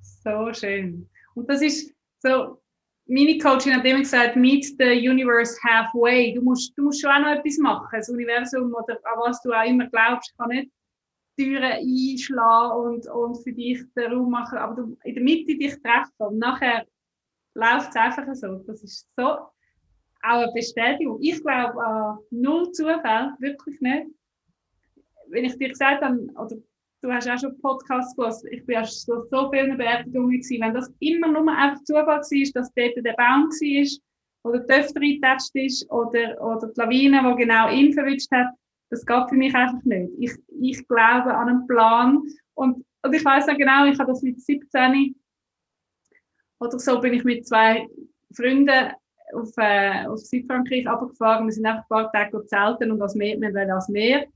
[0.01, 1.09] So schön.
[1.35, 2.61] Und das ist so,
[3.05, 6.33] meine Coachin hat immer gesagt, meet the universe halfway.
[6.33, 7.87] Du musst, du musst schon auch noch etwas machen.
[7.93, 10.69] Das Universum oder an was du auch immer glaubst, kann nicht
[11.37, 15.73] Türen einschlagen und, und für dich den Raum machen, aber du in der Mitte dich
[15.81, 16.85] treffen und nachher
[17.53, 18.63] läuft es einfach so.
[18.67, 19.23] Das ist so
[20.23, 21.19] auch eine Bestätigung.
[21.21, 24.07] Ich glaube an null Zufall, wirklich nicht.
[25.29, 26.57] Wenn ich dir gesagt habe, oder
[27.01, 30.91] du hast auch schon Podcasts gehört, ich bin erst so, so vielen Beerdigungen wenn das
[30.99, 34.01] immer nur einfach Zufall war, dass dort der Baum war,
[34.43, 38.47] oder die Töfter eingetatscht ist, oder, oder die Lawine, die genau ihn verwünscht hat,
[38.91, 40.11] das geht für mich einfach nicht.
[40.19, 42.21] Ich, ich glaube an einen Plan
[42.53, 45.15] und, und ich weiß auch genau, ich habe das mit 17
[46.59, 47.87] oder so bin ich mit zwei
[48.35, 48.91] Freunden
[49.33, 51.47] auf, äh, auf Südfrankreich runtergefahren.
[51.47, 54.27] Wir sind einfach ein paar Tage zelten und als Meer, wir als Meer.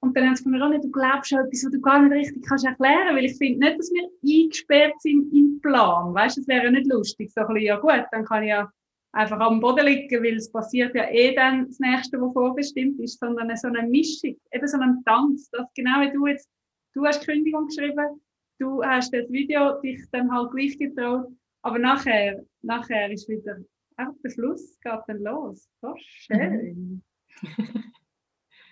[0.00, 2.66] Und dann haben sie nicht, du glaubst an etwas, was du gar nicht richtig kannst
[2.66, 6.12] erklären, weil ich finde nicht, dass wir eingesperrt sind im Plan.
[6.12, 7.32] Weißt du, das wäre nicht lustig.
[7.32, 8.70] So ein bisschen, ja gut, dann kann ich ja
[9.12, 13.20] einfach am Boden liegen, weil es passiert ja eh dann das Nächste, was vorbestimmt ist,
[13.20, 16.50] sondern so eine Mischung, eben so ein Tanz, das genau wie du jetzt,
[16.94, 18.20] du hast Kündigung geschrieben,
[18.58, 21.26] du hast das Video dich dann halt gleich getraut,
[21.62, 23.58] aber nachher, nachher ist wieder
[23.96, 25.68] einfach der Schluss, geht dann los.
[25.80, 27.02] So schön.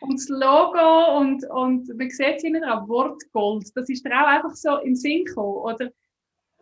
[0.00, 4.26] und das Logo und, und man sieht es hinten dran, Wortgold, das ist dir auch
[4.26, 5.90] einfach so im Sinn gekommen, oder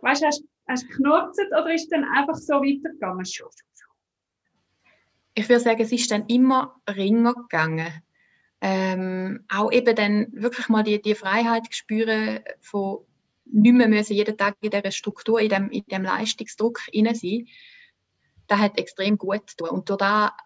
[0.00, 3.24] weißt du, hast, hast du geknurzt oder ist dann einfach so weitergegangen?
[5.38, 8.02] Ich würde sagen, es ist dann immer ringer gegangen.
[8.60, 12.98] Ähm, auch eben dann wirklich mal die, die Freiheit spüren von
[13.44, 17.46] nicht mehr müssen jeden Tag in dieser Struktur, in dem, in dem Leistungsdruck inne sein.
[18.48, 19.70] Das hat extrem gut getan.
[19.70, 20.36] Und durch da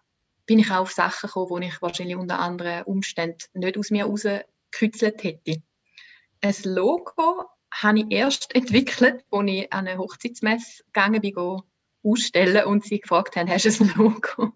[0.45, 4.05] bin ich auch auf Sachen gekommen, die ich wahrscheinlich unter anderen Umständen nicht aus mir
[4.05, 5.63] rausgekützelt hätte.
[6.41, 11.61] Ein Logo habe ich erst entwickelt, als ich an eine Hochzeitsmesse gegangen bin,
[12.03, 14.53] ausstellen und sie gefragt haben, hast du ein Logo?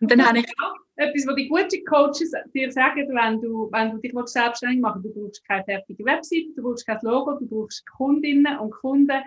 [0.00, 3.92] Und dann habe ich auch etwas, was die guten Coaches dir sagen, wenn du, wenn
[3.92, 5.16] du dich selbstständig machen willst.
[5.16, 9.22] Du brauchst keine fertige Webseite, du brauchst kein Logo, du brauchst Kundinnen und Kunden,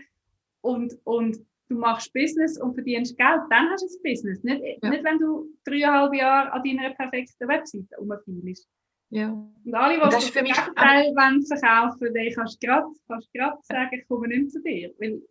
[0.62, 1.38] und, und
[1.70, 4.44] du machst Business und verdienst Geld, dann hast du ein Business.
[4.44, 4.90] Nicht, ja.
[4.90, 8.68] nicht wenn du dreieinhalb Jahre an deiner perfekten Webseite rumfeilst.
[9.12, 9.30] Ja.
[9.30, 14.08] Und alle, die das für mich Teil wollen verkaufen, die kannst du gerade sagen, ich
[14.08, 14.94] komme nicht zu dir.
[15.00, 15.22] Weil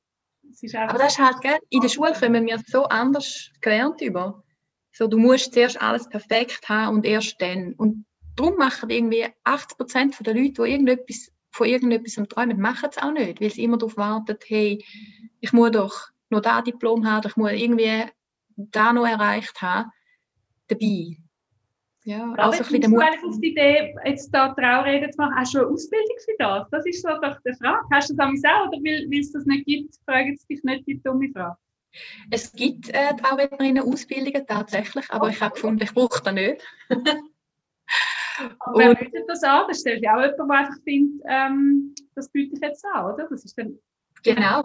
[0.51, 1.59] es ist Aber das ist halt, gell?
[1.71, 4.42] in der Schule kommen wir so anders gelernt über.
[4.98, 7.74] So, du musst zuerst alles perfekt haben und erst dann.
[7.74, 13.12] Und darum machen irgendwie 80% der Leute, die irgendetwas, von irgendetwas träumen, machen es auch
[13.12, 14.84] nicht, weil sie immer darauf warten, hey,
[15.38, 18.06] ich muss doch noch da Diplom haben, ich muss irgendwie
[18.56, 19.88] da noch erreicht haben,
[20.66, 21.16] dabei.
[22.02, 25.37] Ja, ja also ein bisschen du eigentlich auf die Idee, jetzt da Traureden zu machen,
[25.37, 26.68] hast du eine Ausbildung für das?
[26.72, 27.87] Das ist so doch die Frage.
[27.92, 31.00] Hast du das auch oder weil es das nicht gibt, fragen sie dich nicht die
[31.00, 31.56] dumme Frage?
[32.31, 36.62] Es gibt äh, Traurednerinnen-Ausbildungen tatsächlich, aber ich habe gefunden, ich brauche das nicht.
[38.61, 39.66] aber wer bietet das an?
[39.68, 43.27] Das stellt ja auch jemand, der einfach findet, ähm, das biete ich jetzt an, oder?
[43.29, 43.79] Das ist dann
[44.22, 44.62] genau.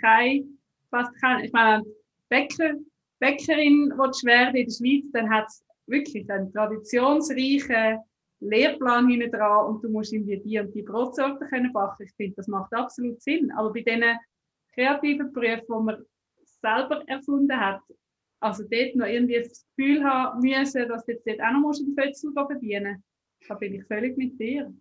[0.00, 0.58] kein,
[0.90, 1.84] was kann, ich meine,
[2.28, 2.74] Bäcker,
[3.18, 8.00] Bäckerin, die werden in der Schweiz, dann hat es wirklich einen traditionsreichen
[8.40, 12.04] Lehrplan hinten dran und du musst irgendwie die und die Brotsorten können backen.
[12.04, 13.50] Ich finde, das macht absolut Sinn.
[13.56, 14.16] Aber bei diesen
[14.74, 16.04] kreativen Berufen, die man
[16.60, 17.80] selber erfunden hat,
[18.40, 21.94] also dort noch irgendwie das Gefühl haben müssen, dass du jetzt dort auch noch einen
[21.96, 23.02] Fötzel verdienen
[23.38, 24.72] musst, da bin ich völlig mit dir.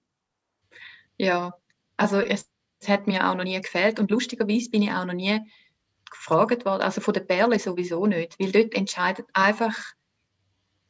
[1.18, 1.54] Ja,
[1.96, 5.14] also es, es hat mir auch noch nie gefällt und lustigerweise bin ich auch noch
[5.14, 5.40] nie
[6.10, 9.76] gefragt worden, also von der Perle sowieso nicht, weil dort entscheidet einfach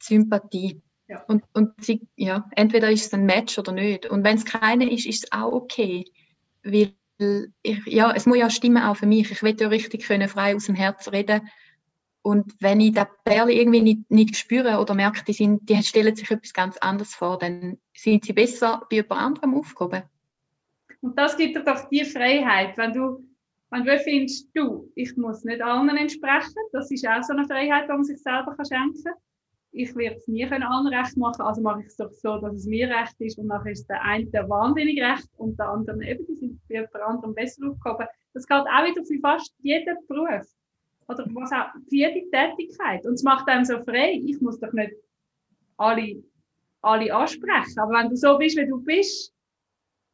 [0.00, 0.82] Sympathie.
[1.08, 1.24] Ja.
[1.24, 4.06] Und, und sie, ja, entweder ist es ein Match oder nicht.
[4.06, 6.04] Und wenn es keine ist, ist es auch okay.
[6.62, 6.92] Weil
[7.62, 9.30] ich, ja, es muss ja stimmen auch für mich.
[9.30, 11.48] Ich will ja richtig können, frei aus dem Herz reden.
[12.22, 16.14] Und wenn ich das Perle irgendwie nicht, nicht spüre oder merke, die, sind, die stellen
[16.14, 20.02] sich etwas ganz anderes vor, dann sind sie besser bei jemand anderem aufgehoben.
[21.00, 23.24] Und das gibt dir doch die Freiheit, wenn du,
[23.70, 27.84] wenn du findest, du, ich muss nicht allen entsprechen, das ist auch so eine Freiheit,
[27.84, 29.14] die man sich selber schenken kann
[29.70, 32.66] ich werde es nie allen recht machen, also mache ich es doch so, dass es
[32.66, 36.26] mir recht ist und nachher ist der eine der wahnsinnig recht und der andere eben,
[36.26, 38.06] die sind bei jemand anderem besser aufgehoben.
[38.34, 40.46] Das geht auch wieder für fast jeden Beruf
[41.08, 44.20] oder was auch, für jede Tätigkeit und es macht einem so frei.
[44.24, 44.92] Ich muss doch nicht
[45.76, 46.22] alle,
[46.82, 49.34] alle ansprechen, aber wenn du so bist, wie du bist,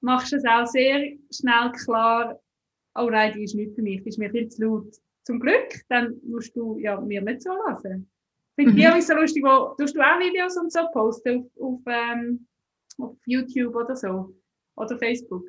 [0.01, 2.39] machst du es auch sehr schnell klar,
[2.97, 4.95] oh nein, die ist nicht für mich, die ist mir viel zu laut.
[5.23, 8.11] Zum Glück, dann musst du ja mir nicht so lassen.
[8.55, 8.79] Finde mhm.
[8.79, 12.47] ich auch so lustig, wo, tust du auch Videos und so posten auf, auf, ähm,
[12.99, 14.35] auf YouTube oder so?
[14.77, 15.45] Oder Facebook?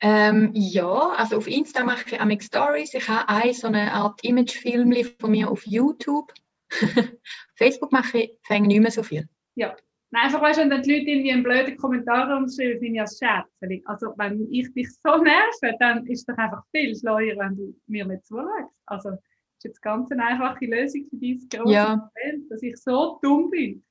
[0.00, 2.94] Ähm, ja, also auf Insta mache ich auch Stories.
[2.94, 6.32] Ich habe eine so eine Art Imagefilm von mir auf YouTube.
[7.56, 9.28] Facebook mache ich fängt nicht mehr so viel.
[9.54, 9.74] Ja.
[10.10, 13.48] Nein, einfach weißt wenn die Leute irgendwie einen blöden Kommentar schreiben, finde ich als Scherz.
[13.86, 17.74] Also wenn ich dich so nerve, dann ist es doch einfach viel schleuer, wenn du
[17.88, 18.80] mir nicht zulegst.
[18.86, 19.18] Also
[19.64, 21.96] ist jetzt ganz eine einfache Lösung für dieses große ja.
[21.96, 23.84] Problem, dass ich so dumm bin.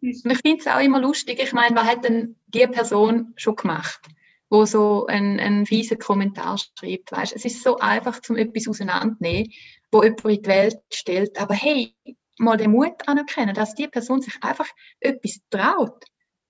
[0.00, 1.40] ich finde es auch immer lustig.
[1.42, 4.00] Ich meine, was hat denn die Person schon gemacht,
[4.48, 7.10] wo so einen, einen fiesen Kommentar schreibt?
[7.10, 7.34] Weißt?
[7.34, 9.52] Es ist so einfach, zum etwas auseinandernehmen,
[9.90, 11.40] wo jemand in die Welt stellt.
[11.40, 11.94] Aber hey,
[12.38, 14.68] mal den Mut anerkennen, dass die Person sich einfach
[15.00, 16.04] etwas traut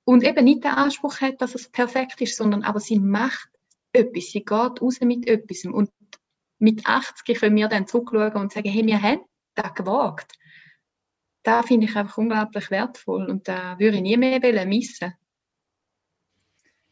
[0.05, 3.49] und eben nicht den Anspruch hat, dass es perfekt ist, sondern aber sie macht
[3.95, 5.91] etwas, sie geht raus mit etwas und
[6.65, 9.21] mit 80 können wir dann zurückschauen und sagen, hey, wir haben
[9.55, 10.33] das gewagt.
[11.43, 15.13] Da finde ich einfach unglaublich wertvoll und da würde ich nie mehr missen.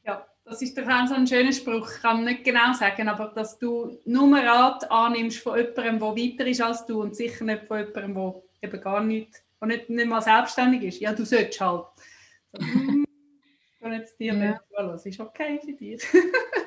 [0.05, 1.91] Ja, das ist doch auch so ein schöner Spruch.
[1.91, 6.47] Ich kann nicht genau sagen, aber dass du nur Rat annimmst von jemandem, der weiter
[6.47, 10.07] ist als du und sicher nicht von jemandem, der eben gar nicht, der nicht, nicht
[10.07, 11.01] mal selbstständig ist.
[11.01, 11.87] Ja, du sollst halt.
[12.53, 13.07] So, hm,
[13.81, 14.51] kann jetzt dir ja.
[14.51, 16.03] nicht das ist okay für dich.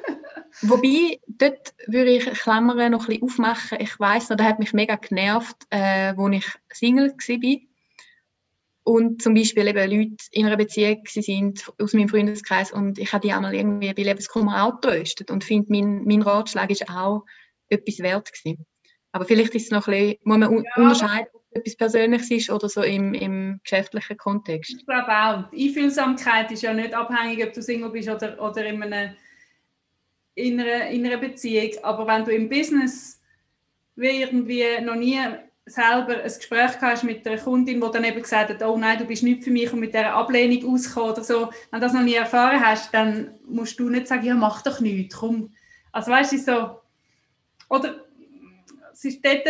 [0.62, 3.78] Wobei, dort würde ich Klammern noch ein bisschen aufmachen.
[3.82, 7.58] Ich weiss noch, da hat mich mega genervt, äh, als ich Single war.
[8.84, 13.26] Und zum Beispiel eben Leute in einer Beziehung sind aus meinem Freundeskreis und ich habe
[13.26, 17.26] die einmal irgendwie bei Lebenskummer auch getröstet und finde, mein, mein Ratschlag ist auch
[17.68, 18.66] etwas wert gewesen.
[19.12, 20.72] Aber vielleicht ist es noch ein bisschen, muss man ja.
[20.76, 24.76] unterscheiden, ob es etwas Persönliches ist oder so im, im geschäftlichen Kontext.
[24.78, 25.50] Ich glaube auch.
[25.50, 29.16] Die Einfühlsamkeit ist ja nicht abhängig, ob du Single bist oder, oder in einem
[30.36, 31.72] in einer, in einer Beziehung.
[31.84, 33.20] Aber wenn du im Business
[33.96, 35.20] wie irgendwie noch nie
[35.66, 39.06] selber ein Gespräch hast mit einer Kundin, die dann eben gesagt hat, oh nein, du
[39.06, 42.04] bist nicht für mich und mit dieser Ablehnung auskommen oder so, wenn du das noch
[42.04, 45.52] nie erfahren hast, dann musst du nicht sagen, ja, mach doch nichts, komm.
[45.92, 46.82] Also weißt du, so,
[47.70, 48.06] oder
[48.94, 49.46] es ist dort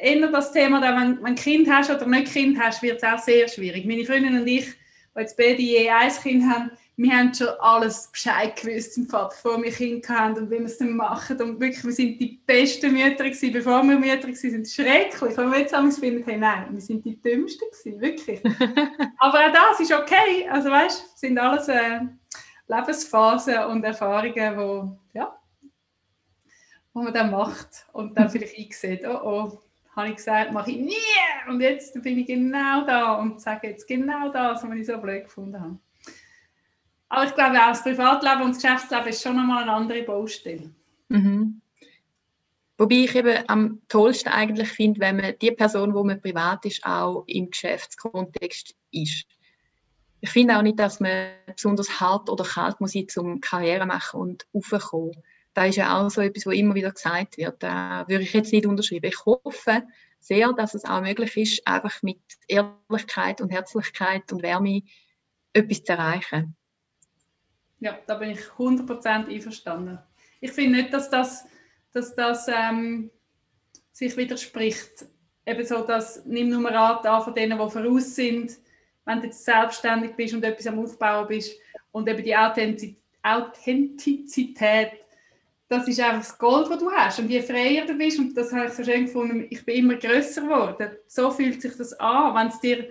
[0.00, 3.04] eher das Thema, dass wenn, wenn du Kind hast oder nicht Kind hast, wird es
[3.04, 3.86] auch sehr schwierig.
[3.86, 8.08] Meine Freundin und ich, die jetzt beide je ein Kind haben, wir haben schon alles
[8.10, 11.40] Bescheid gewusst, im Fall, bevor wir Kinder hatten und wie wir es dann machen.
[11.42, 14.34] Und wirklich, wir sind die besten Mütter gewesen, bevor wir Mütter waren.
[14.34, 15.36] sind schrecklich.
[15.36, 18.42] Wenn wir jetzt haben finden, hey, nein, wir sind die dümmsten gewesen, wirklich.
[19.18, 20.48] Aber auch das ist okay.
[20.50, 22.00] Also weißt, sind alles äh,
[22.66, 25.38] Lebensphasen und Erfahrungen, wo, ja,
[26.94, 29.62] wo man dann macht und dann vielleicht eingesehen, oh oh,
[29.94, 30.94] habe ich gesagt, mache ich nie.
[31.46, 35.24] Und jetzt bin ich genau da und sage jetzt genau das, was ich so blöd
[35.24, 35.78] gefunden habe.
[37.08, 40.70] Aber ich glaube auch, das Privatleben und das Geschäftsleben ist schon nochmal eine andere Baustelle.
[41.08, 41.60] Mhm.
[42.78, 46.84] Wobei ich eben am tollsten eigentlich finde, wenn man die Person, wo man privat ist,
[46.84, 49.26] auch im Geschäftskontext ist.
[50.20, 54.20] Ich finde auch nicht, dass man besonders hart oder kalt muss sein, um Karriere machen
[54.20, 55.22] und aufkommen.
[55.54, 57.62] Das ist ja auch so etwas, was immer wieder gesagt wird.
[57.62, 59.06] Da würde ich jetzt nicht unterschreiben.
[59.06, 59.84] Ich hoffe
[60.20, 64.82] sehr, dass es auch möglich ist, einfach mit Ehrlichkeit und Herzlichkeit und Wärme
[65.54, 66.56] etwas zu erreichen.
[67.80, 69.98] Ja, da bin ich 100% einverstanden.
[70.40, 71.46] Ich finde nicht, dass das,
[71.92, 73.10] dass das ähm,
[73.92, 75.06] sich widerspricht.
[75.44, 78.52] Eben so, dass nimm nur Rat an von denen, die voraus sind,
[79.04, 81.56] wenn du jetzt selbstständig bist und etwas am Aufbauen bist
[81.92, 82.36] und eben die
[83.22, 84.92] Authentizität,
[85.68, 87.18] das ist einfach das Gold, das du hast.
[87.18, 89.94] Und je freier du bist, und das habe ich so schön gefunden, ich bin immer
[89.96, 90.90] grösser geworden.
[91.06, 92.88] So fühlt sich das an, wenn es dir,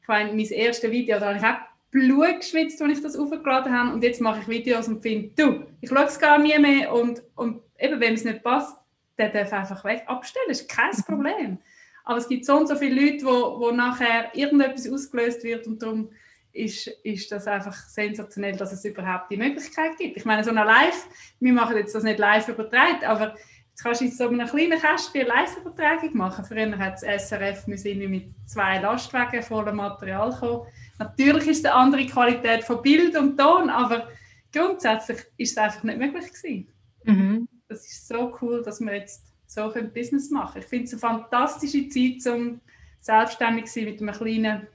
[0.00, 3.72] ich meine, mein erstes Video, da habe ich auch Blut geschwitzt, als ich das aufgeladen
[3.72, 3.92] habe.
[3.92, 6.92] Und jetzt mache ich Videos und finde, du, ich schaue es gar nie mehr.
[6.92, 8.76] Und, und eben, wenn es nicht passt,
[9.16, 10.46] dann darf einfach weg abstellen.
[10.48, 11.02] Das ist kein mhm.
[11.02, 11.58] Problem.
[12.04, 15.82] Aber es gibt so und so viele Leute, wo, wo nachher irgendetwas ausgelöst wird und
[15.82, 16.10] darum
[16.52, 20.16] ist, ist das einfach sensationell, dass es überhaupt die Möglichkeit gibt.
[20.16, 21.06] Ich meine, so eine Live,
[21.40, 23.36] wir machen jetzt das nicht live übertragen, aber
[23.68, 26.44] jetzt kannst du in so einem kleinen Kästchen eine Live-Übertragung machen.
[26.44, 30.66] Früher hat das SRF müssen mit zwei Lastwagen voller Material kommen
[30.98, 34.08] Natürlich ist es eine andere Qualität von Bild und Ton, aber
[34.52, 36.68] grundsätzlich ist es einfach nicht möglich gewesen.
[37.04, 37.48] Mhm.
[37.68, 40.60] Das ist so cool, dass wir jetzt so ein Business machen.
[40.60, 42.60] Ich finde es eine fantastische Zeit, um
[43.00, 44.66] selbstständig zu sein mit einem kleinen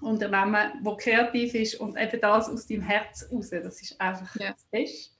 [0.00, 3.50] Unternehmen, das kreativ ist und eben das aus deinem Herz raus.
[3.50, 4.52] Das ist einfach ja.
[4.52, 5.18] das Beste.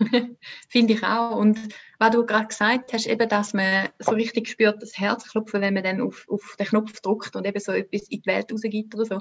[0.68, 1.36] Finde ich auch.
[1.36, 1.58] Und
[1.98, 5.84] was du gerade gesagt hast, eben, dass man so richtig spürt, das Herzklopfen, wenn man
[5.84, 9.04] dann auf, auf den Knopf drückt und eben so etwas in die Welt rausgibt oder
[9.04, 9.20] so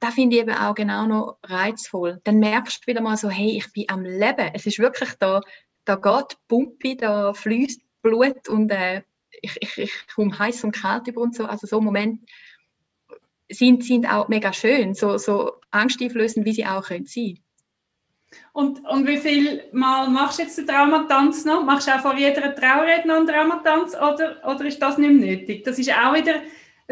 [0.00, 2.20] da finde ich eben auch genau noch reizvoll.
[2.24, 4.50] Dann merkst du wieder mal so, hey, ich bin am Leben.
[4.54, 5.42] Es ist wirklich da,
[5.84, 9.02] da geht Pumpe, da fließt Blut und äh,
[9.42, 11.44] ich, ich, ich komme heiß und kalt über und so.
[11.44, 12.24] Also so Momente
[13.50, 17.38] sind, sind auch mega schön, so, so angsteinflößend, wie sie auch können sein
[18.52, 21.64] und, und wie viel Mal machst du jetzt den Traumatanz noch?
[21.64, 25.36] Machst du auch vor jeder Trauerrede noch einen Traumatanz oder, oder ist das nicht mehr
[25.36, 25.64] nötig?
[25.64, 26.34] Das ist auch wieder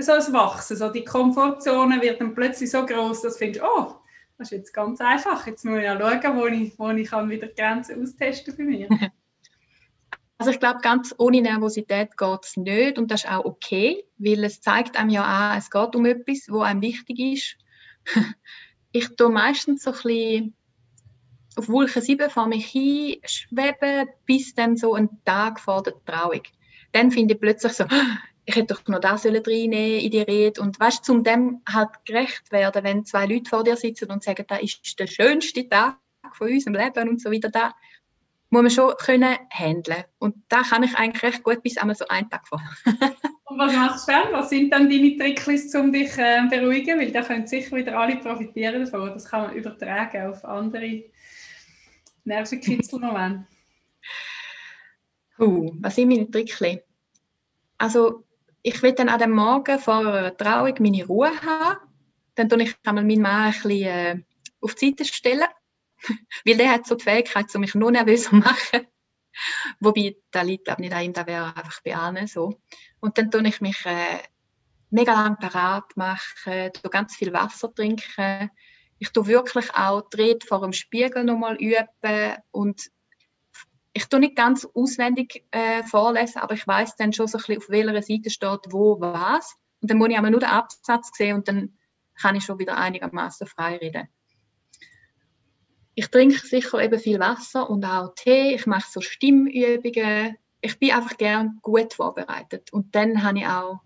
[0.03, 0.77] so ein Wachsen.
[0.77, 3.95] So die Komfortzone wird dann plötzlich so groß, dass du findest, oh,
[4.39, 5.47] das ist jetzt ganz einfach.
[5.47, 8.89] Jetzt muss ich ja schauen, wo ich, wo ich kann wieder Grenzen austesten bei mir.
[10.41, 14.45] Also ich glaube, ganz ohne Nervosität geht es nicht und das ist auch okay, weil
[14.45, 17.57] es zeigt einem ja an, es geht um etwas, wo einem wichtig ist.
[18.91, 20.55] Ich tue meistens so ein bisschen
[21.57, 26.41] auf Wolke 7 vor mich hin schweben, bis dann so ein Tag vor der Trauung.
[26.93, 27.85] Dann finde ich plötzlich so,
[28.49, 30.63] ich hätte doch noch das reinnehmen in die Rede.
[30.63, 34.25] Und weißt du, um dem halt gerecht werden, wenn zwei Leute vor dir sitzen und
[34.25, 35.99] sagen, das ist der schönste Tag
[36.33, 37.75] von unserem Leben und so weiter, da
[38.49, 40.05] muss man schon können handeln.
[40.19, 42.63] Und da kann ich eigentlich recht gut bis einmal so einen Tag vor.
[43.45, 44.33] und was machst du dann?
[44.33, 46.99] Was sind dann deine Tricks, um dich äh, beruhigen?
[46.99, 49.11] Weil da können sicher wieder alle profitieren davon.
[49.13, 51.05] Das kann man übertragen auf andere
[52.25, 53.47] Nervenkitzelmomente.
[55.39, 56.63] Uh, was sind meine Tricks?
[57.77, 58.25] Also
[58.63, 61.79] ich will dann an dem Morgen vor einer Trauung meine Ruhe haben.
[62.35, 64.23] Dann tue ich einmal meinen Mann ein bisschen äh,
[64.61, 65.49] auf die Seite stellen,
[66.45, 68.87] weil der hat so die Fähigkeit, mich noch nervöser zu machen.
[69.81, 72.61] Wobei, da liegt glaube nicht an ihm, da wäre einfach bei allen so.
[73.01, 74.19] Und dann tue ich mich äh,
[74.91, 78.51] mega lang parat machen, tue ganz viel Wasser trinken.
[78.99, 82.91] Ich tue wirklich auch die Rede vor dem Spiegel nochmal üben und
[83.99, 87.59] ich tue nicht ganz auswendig äh, vorlesen, aber ich weiß dann schon so ein bisschen,
[87.59, 89.57] auf welcher Seite steht wo was.
[89.81, 91.77] Und dann muss ich aber nur den Absatz sehen und dann
[92.15, 94.07] kann ich schon wieder einigermaßen frei reden.
[95.97, 98.55] Ich trinke sicher eben viel Wasser und auch Tee.
[98.55, 100.37] Ich mache so Stimmübungen.
[100.61, 102.73] Ich bin einfach gern gut vorbereitet.
[102.73, 103.81] Und dann habe ich auch,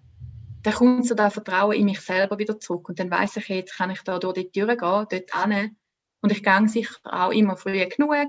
[0.62, 2.90] dann kommt so das Vertrauen in mich selber wieder zurück.
[2.90, 5.76] Und dann weiß ich, jetzt kann ich da durch die Tür gehen, dort hin.
[6.20, 8.28] Und ich gehe sicher auch immer früh genug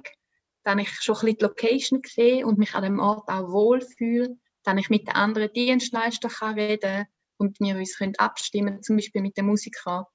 [0.63, 4.37] dann ich schon ein bisschen die Location gesehen und mich an dem Ort auch wohlfühle,
[4.63, 7.05] dann ich mit den anderen Dienstleistern kann reden
[7.37, 10.05] und wir uns können abstimmen, zum Beispiel mit den Musikern.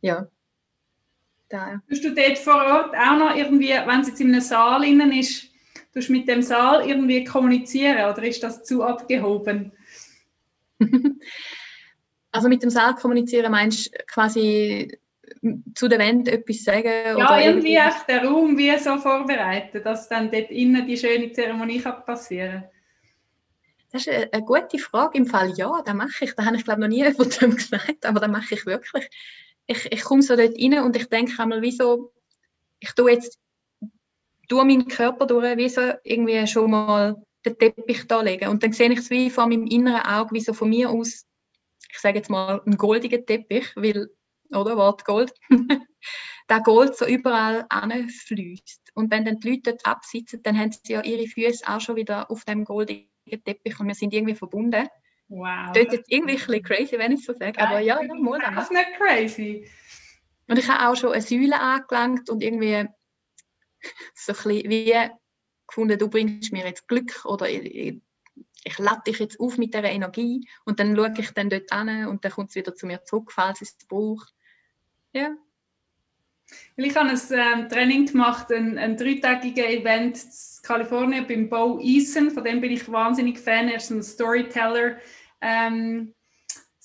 [0.00, 0.26] Ja.
[1.48, 1.82] Da.
[1.88, 5.12] Tust du dort vor Ort auch noch irgendwie, wenn es jetzt in einem Saal innen
[5.12, 5.48] ist,
[5.92, 9.72] tust du mit dem Saal irgendwie kommunizieren oder ist das zu abgehoben?
[12.32, 14.96] Also mit dem Saal kommunizieren meinst du quasi
[15.74, 16.88] zu der Wand etwas sagen?
[16.88, 21.32] Ja, oder irgendwie einfach den Raum wie so vorbereiten, dass dann dort innen die schöne
[21.32, 22.64] Zeremonie kann passieren
[23.92, 25.18] Das ist eine, gute Frage.
[25.18, 26.34] Im Fall ja, das mache ich.
[26.34, 29.08] Da habe ich glaube noch nie jemandem gesagt, aber das mache ich wirklich.
[29.66, 32.12] Ich, ich komme so dort rein und ich denke einmal, wieso,
[32.80, 33.38] ich tue jetzt
[34.50, 38.48] tue meinen Körper durch, wie so irgendwie schon mal den Teppich da legen.
[38.48, 41.24] Und dann sehe ich es wie vor meinem inneren Auge, wie so von mir aus,
[41.90, 44.10] ich sage jetzt mal, ein goldiger Teppich, weil
[44.50, 44.76] oder?
[44.76, 45.32] Wort Gold.
[46.48, 48.92] der Gold so überall anfließt.
[48.94, 51.96] Und wenn dann die Leute dort absitzen, dann haben sie ja ihre Füße auch schon
[51.96, 53.08] wieder auf dem goldigen
[53.44, 54.88] Teppich und wir sind irgendwie verbunden.
[55.28, 55.70] Wow.
[55.72, 58.40] Das ist jetzt irgendwie ein bisschen crazy, wenn ich so sage, aber ja, ja, mal
[58.40, 59.70] Das ist nicht crazy.
[60.48, 62.88] Und ich habe auch schon eine Säule angelangt und irgendwie
[64.14, 64.94] so ein bisschen wie
[65.68, 68.02] gefunden, du bringst mir jetzt Glück oder ich,
[68.64, 72.06] ich lade dich jetzt auf mit dieser Energie und dann schaue ich dann dort an
[72.06, 74.34] und dann kommt es wieder zu mir zurück, falls es braucht.
[75.12, 75.36] Ja.
[76.76, 82.30] Ich habe ein ähm, Training gemacht, ein, ein dreitägiges Event in Kalifornien beim Bo Eason.
[82.30, 83.68] Von dem bin ich wahnsinnig Fan.
[83.68, 84.96] Er ist ein Storyteller,
[85.40, 86.14] ähm,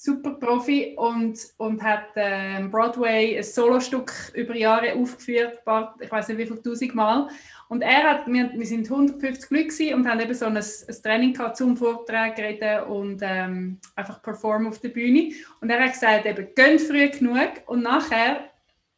[0.05, 5.59] super Profi und, und hat ähm, Broadway ein Solostück über Jahre aufgeführt,
[5.99, 7.27] ich weiß nicht wie viele tausend Mal.
[7.67, 11.33] Und er hat, wir, wir sind 150 Leute und haben eben so ein, ein Training
[11.33, 15.33] gehabt zum Vortrag reden und ähm, einfach performen auf der Bühne.
[15.61, 18.51] Und er hat gesagt, eben, gehen früh genug und nachher,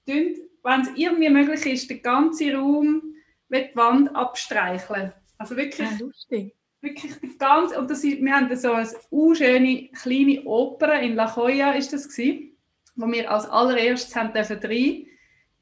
[0.05, 3.01] wenn es irgendwie möglich ist, den ganzen Raum
[3.47, 5.13] mit die Wand abstreicheln.
[5.37, 6.56] Also wirklich, ja, lustig.
[6.82, 8.88] Wirklich die ganze, und das, wir haben so eine
[9.36, 12.57] schöne kleine Oper in La Jolla, ist das gewesen,
[12.95, 15.07] wo wir als allererstes haben dürfen rein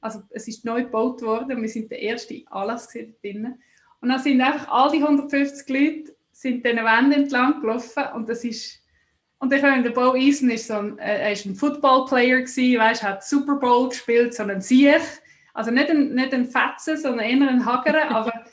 [0.06, 3.60] also es ist neu gebaut worden, wir sind der erste Anlass drinnen.
[4.02, 8.44] Und dann sind einfach all die 150 Leute sind diesen Wänden entlang gelaufen und das
[8.44, 8.82] ist
[9.40, 12.80] und ich meine, der Bo Eason ist so ein, äh, er ist ein Football-Player gewesen,
[12.80, 15.02] weißt, hat Super Bowl gespielt, so ein Sieg,
[15.54, 18.46] also nicht ein, nicht ein Fetzen, sondern eher ein Hager, aber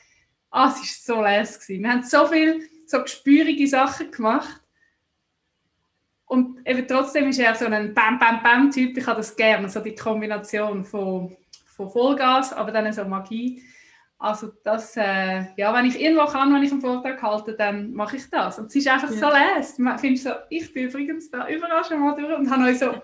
[0.52, 4.60] ah, es ist so lässig Wir haben so viele so gespürige Sachen gemacht
[6.26, 10.84] und eben trotzdem ist er so ein Bam-Bam-Bam-Typ, ich habe das gerne, so die Kombination
[10.84, 11.36] von
[11.72, 13.62] von Vollgas, aber dann so Magie.
[14.18, 18.16] Also das, äh, ja, wenn ich irgendwo kann, wenn ich einen Vortrag halte, dann mache
[18.16, 18.58] ich das.
[18.58, 19.16] Und es ist einfach ja.
[19.16, 19.78] so les.
[19.78, 22.94] Man findet so, ich bin übrigens da überall schon mal durch und habe euch so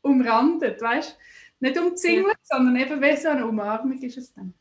[0.00, 1.18] umrandet, weißt
[1.60, 2.56] Nicht umzingelt, ja.
[2.56, 4.54] sondern eben wie so eine Umarmung ist es dann.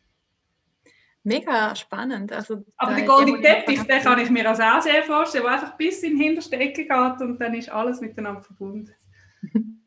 [1.24, 2.32] Mega spannend.
[2.32, 5.78] Also, Aber der goldene Teppich, den kann ich mir also auch sehr vorstellen, der einfach
[5.78, 8.93] bis in den hinterste Ecke geht und dann ist alles miteinander verbunden.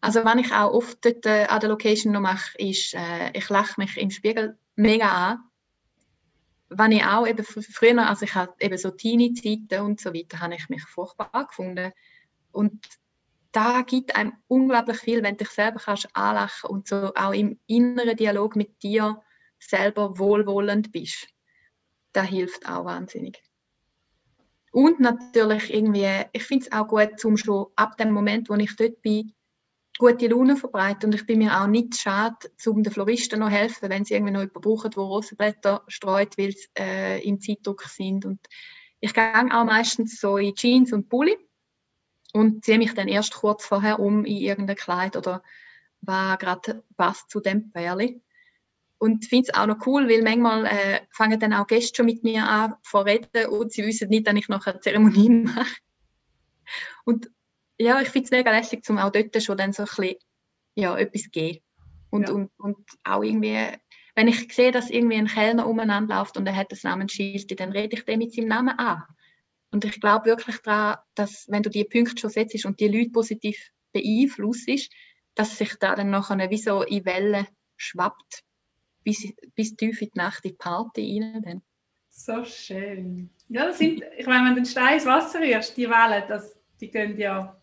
[0.00, 3.48] Also wenn ich auch oft dort äh, an der Location noch mache, ist, äh, ich
[3.48, 5.38] lache mich im Spiegel mega an.
[6.68, 10.54] Wenn ich auch eben früher, also ich hatte eben so Teenie-Zeiten und so weiter, habe
[10.54, 11.92] ich mich furchtbar gefunden.
[12.52, 12.86] Und
[13.50, 17.58] da gibt einem unglaublich viel, wenn du dich selber kannst anlachen und so auch im
[17.66, 19.20] inneren Dialog mit dir
[19.58, 21.28] selber wohlwollend bist.
[22.12, 23.42] Das hilft auch wahnsinnig.
[24.72, 28.76] Und natürlich irgendwie, ich finde es auch gut, um schon ab dem Moment, wo ich
[28.76, 29.32] dort bin,
[29.98, 32.36] gute Laune verbreiten und ich bin mir auch nicht schade,
[32.66, 36.52] um den Floristen noch helfen, wenn sie irgendwie noch jemanden brauchen, der Rosenblätter streut, weil
[36.52, 38.24] sie äh, im Zeitdruck sind.
[38.24, 38.40] Und
[39.00, 41.36] ich gehe auch meistens so in Jeans und Pulli
[42.32, 45.42] und ziehe mich dann erst kurz vorher um in irgendein Kleid oder
[46.00, 48.22] was gerade passt zu dem Pärli.
[48.98, 52.24] Und finde es auch noch cool, weil manchmal äh, fangen dann auch Gäste schon mit
[52.24, 55.66] mir an zu reden und sie wissen nicht, dass ich noch eine Zeremonie mache.
[57.04, 57.30] Und
[57.78, 60.16] ja, ich finde es mega lässig, um auch dort schon dann so ein bisschen,
[60.74, 61.60] ja, etwas zu geben.
[62.10, 62.34] Und, ja.
[62.34, 63.68] und, und auch irgendwie,
[64.16, 67.70] wenn ich sehe, dass irgendwie ein Kellner umeinander läuft und er hat das Namensschild, dann
[67.70, 69.04] rede ich den mit seinem Namen an.
[69.70, 73.10] Und ich glaube wirklich daran, dass wenn du die Punkte schon setzt und die Leute
[73.10, 74.90] positiv beeinflusst,
[75.34, 77.46] dass sich da dann nachher wie so in Wellen
[77.76, 78.42] schwappt,
[79.08, 81.42] bis, bis tief in die Nacht in die Party rein.
[81.42, 81.62] Dann.
[82.10, 83.30] So schön.
[83.48, 86.54] Ja, das sind, ich meine, wenn du den Stein ins Wasser rührst, die Wellen, das,
[86.78, 87.56] die gehen ja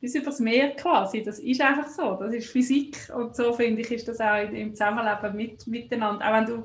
[0.00, 1.22] bis übers Meer quasi.
[1.22, 2.16] Das ist einfach so.
[2.16, 6.28] Das ist Physik und so finde ich, ist das auch im Zusammenleben mit, miteinander.
[6.28, 6.64] Auch wenn du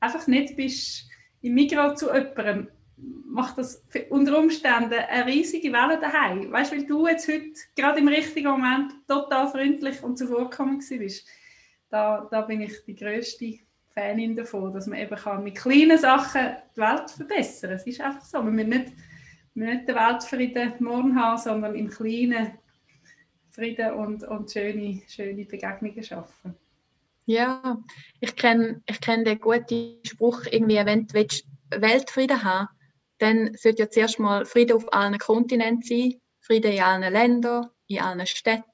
[0.00, 1.08] einfach nicht bist
[1.40, 6.50] im Mikro zu jemandem, macht das unter Umständen eine riesige Welle daheim.
[6.50, 11.28] Weißt du, weil du jetzt heute gerade im richtigen Moment total freundlich und zuvorkommend bist.
[11.90, 13.54] Da, da bin ich die größte
[13.94, 17.78] Fanin davon, dass man eben kann mit kleinen Sachen die Welt verbessern kann.
[17.78, 18.42] Es ist einfach so.
[18.44, 18.92] Wir müssen nicht,
[19.54, 22.58] nicht den Weltfrieden morgen haben, sondern im Kleinen
[23.50, 26.54] Frieden und, und schöne, schöne Begegnungen schaffen.
[27.26, 27.78] Ja,
[28.20, 31.26] ich kenne ich kenn den guten Spruch, irgendwie, wenn du
[31.70, 32.68] Weltfrieden haben
[33.18, 38.00] dann sollte ja zuerst mal Frieden auf allen Kontinenten sein, Frieden in allen Ländern, in
[38.00, 38.64] allen Städten,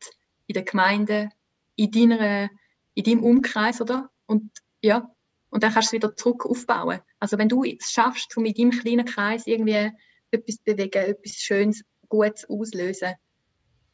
[0.47, 1.33] in den Gemeinden,
[1.77, 2.51] in, deiner,
[2.95, 4.11] in deinem Umkreis, oder?
[4.27, 5.11] Und ja,
[5.51, 7.01] und dann kannst du es wieder zurück aufbauen.
[7.21, 9.91] Also wenn du es schaffst, um in deinem kleinen Kreis irgendwie
[10.31, 13.15] etwas zu bewegen, etwas Schönes, Gutes auslösen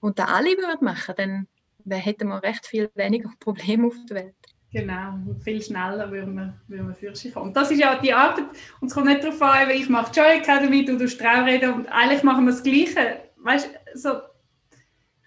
[0.01, 1.47] und da alle würden machen, dann
[1.91, 4.35] hätten wir recht viel weniger Probleme auf der Welt.
[4.73, 7.49] Genau, viel schneller würden wir, würden wir für sich kommen.
[7.49, 8.45] Und das ist ja die Arbeit,
[8.81, 12.23] und es kommt nicht darauf an, ich mache Joy Academy, du tust Traureden und eigentlich
[12.23, 13.23] machen wir das Gleiche.
[13.39, 14.21] Weißt so,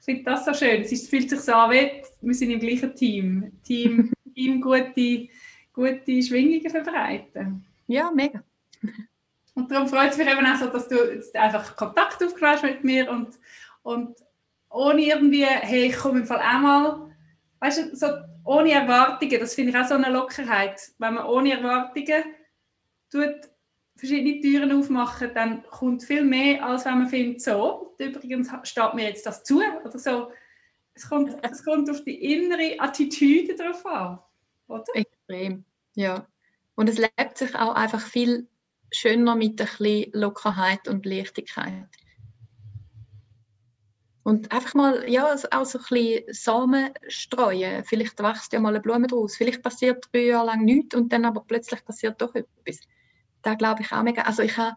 [0.03, 0.81] ich finde das so schön.
[0.81, 3.53] Es, ist, fühlt sich so an, wie wir sind im gleichen Team.
[3.63, 5.29] Team, Team gute,
[5.71, 7.65] gute Schwingungen verbreiten.
[7.87, 8.43] Ja, mega.
[9.55, 12.63] Und darum freut es mich eben auch so, dass du jetzt einfach Kontakt aufgenommen hast
[12.63, 13.39] mit mir und,
[13.83, 14.17] und
[14.69, 17.15] ohne irgendwie, hey, ich komme im Fall auch mal,
[17.59, 18.07] weißt du, so
[18.43, 20.81] ohne Erwartungen, das finde ich auch so eine Lockerheit.
[20.97, 22.23] Wenn man ohne Erwartungen
[23.09, 23.35] tut,
[24.03, 29.07] verschiedene Türen aufmachen, dann kommt viel mehr, als wenn man findet, so, übrigens steht mir
[29.07, 30.29] jetzt das zu, oder so.
[30.93, 34.19] Es kommt, es kommt auf die innere Attitüde drauf an,
[34.67, 34.83] oder?
[34.93, 35.63] Extrem,
[35.95, 36.27] ja.
[36.75, 38.47] Und es lebt sich auch einfach viel
[38.91, 41.87] schöner mit ein bisschen Lockerheit und Leichtigkeit.
[44.23, 47.83] Und einfach mal, ja, auch so ein bisschen Samen streuen.
[47.85, 49.35] Vielleicht wächst ja mal eine Blume draus.
[49.35, 52.79] Vielleicht passiert drei Jahre lang nichts und dann aber plötzlich passiert doch etwas.
[53.43, 54.23] Da glaube ich auch mega.
[54.23, 54.75] Also ich habe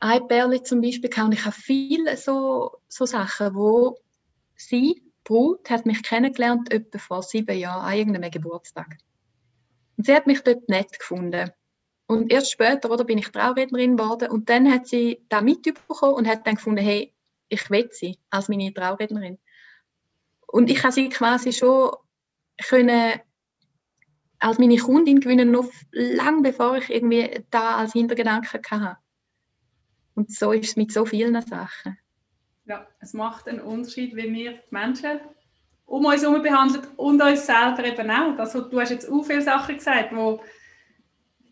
[0.00, 3.98] ein Bärli zum Beispiel gehabt und ich habe viele so, so Sachen, wo
[4.54, 8.98] sie, Brut, hat mich kennengelernt etwa vor sieben Jahren an irgendeinem Geburtstag.
[9.96, 11.50] Und sie hat mich dort nett gefunden.
[12.06, 16.28] Und erst später oder, bin ich Traurednerin geworden und dann hat sie da mitbekommen und
[16.28, 17.14] hat dann gefunden, hey,
[17.48, 19.38] ich will sie als meine Traurednerin.
[20.46, 21.92] Und ich habe sie quasi schon
[22.68, 23.20] können
[24.44, 28.98] als meine Kundin gewinnen, noch lange bevor ich irgendwie da als Hintergedanken hatte.
[30.14, 31.98] Und so ist es mit so vielen Sachen.
[32.66, 35.20] Ja, es macht einen Unterschied, wie wir die Menschen
[35.86, 38.38] um uns herum behandeln und uns selber eben auch.
[38.38, 40.40] Also, du hast jetzt auch viele Sachen gesagt, wo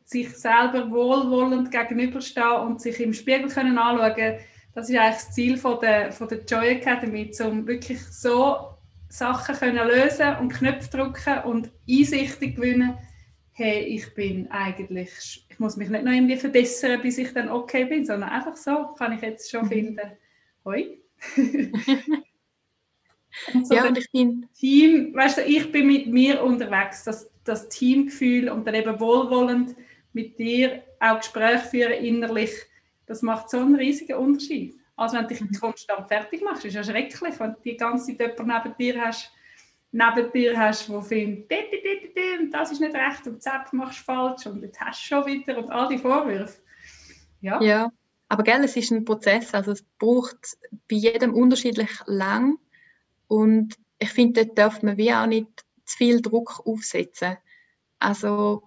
[0.05, 4.38] sich selber wohlwollend gegenüberstehen und sich im Spiegel können anschauen
[4.74, 8.72] das ist eigentlich das Ziel von der, von der Joy Academy, um wirklich so
[9.13, 12.97] Sachen können lösen und Knöpfe drücken und Einsichten gewinnen.
[13.53, 17.85] Hey, ich bin eigentlich, ich muss mich nicht noch irgendwie verbessern, bis ich dann okay
[17.85, 19.69] bin, sondern einfach so kann ich jetzt schon mhm.
[19.69, 20.13] finden.
[20.65, 20.99] Hoi.
[23.55, 27.31] und so ja, und ich bin Team, weißt du, ich bin mit mir unterwegs, das,
[27.45, 29.77] das Teamgefühl und dann eben wohlwollend
[30.15, 32.53] mit dir auch Gespräche führen innerlich
[33.07, 34.75] das macht so einen riesigen Unterschied.
[35.03, 38.39] Also wenn du dich konstant fertig machst, ist ja schrecklich, wenn du die ganze Zeit
[38.39, 39.33] jemanden neben dir hast,
[39.91, 41.51] neben dir hast, der findet,
[42.53, 45.59] das ist nicht recht und das machst du falsch und jetzt hast du schon wieder
[45.59, 46.63] und all die Vorwürfe.
[47.41, 47.61] Ja.
[47.61, 47.93] ja,
[48.29, 50.57] aber gell, es ist ein Prozess, also es braucht
[50.89, 52.59] bei jedem unterschiedlich lang
[53.27, 55.49] und ich finde, dort darf man wie auch nicht
[55.85, 57.39] zu viel Druck aufsetzen.
[57.99, 58.63] Also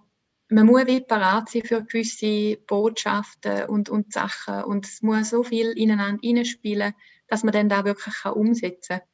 [0.48, 5.42] man muss wie parat sein für gewisse Botschaften und, und Sachen und es muss so
[5.42, 6.94] viel ineinander hineinspielen,
[7.28, 9.08] dass man dann da wirklich kann umsetzen kann.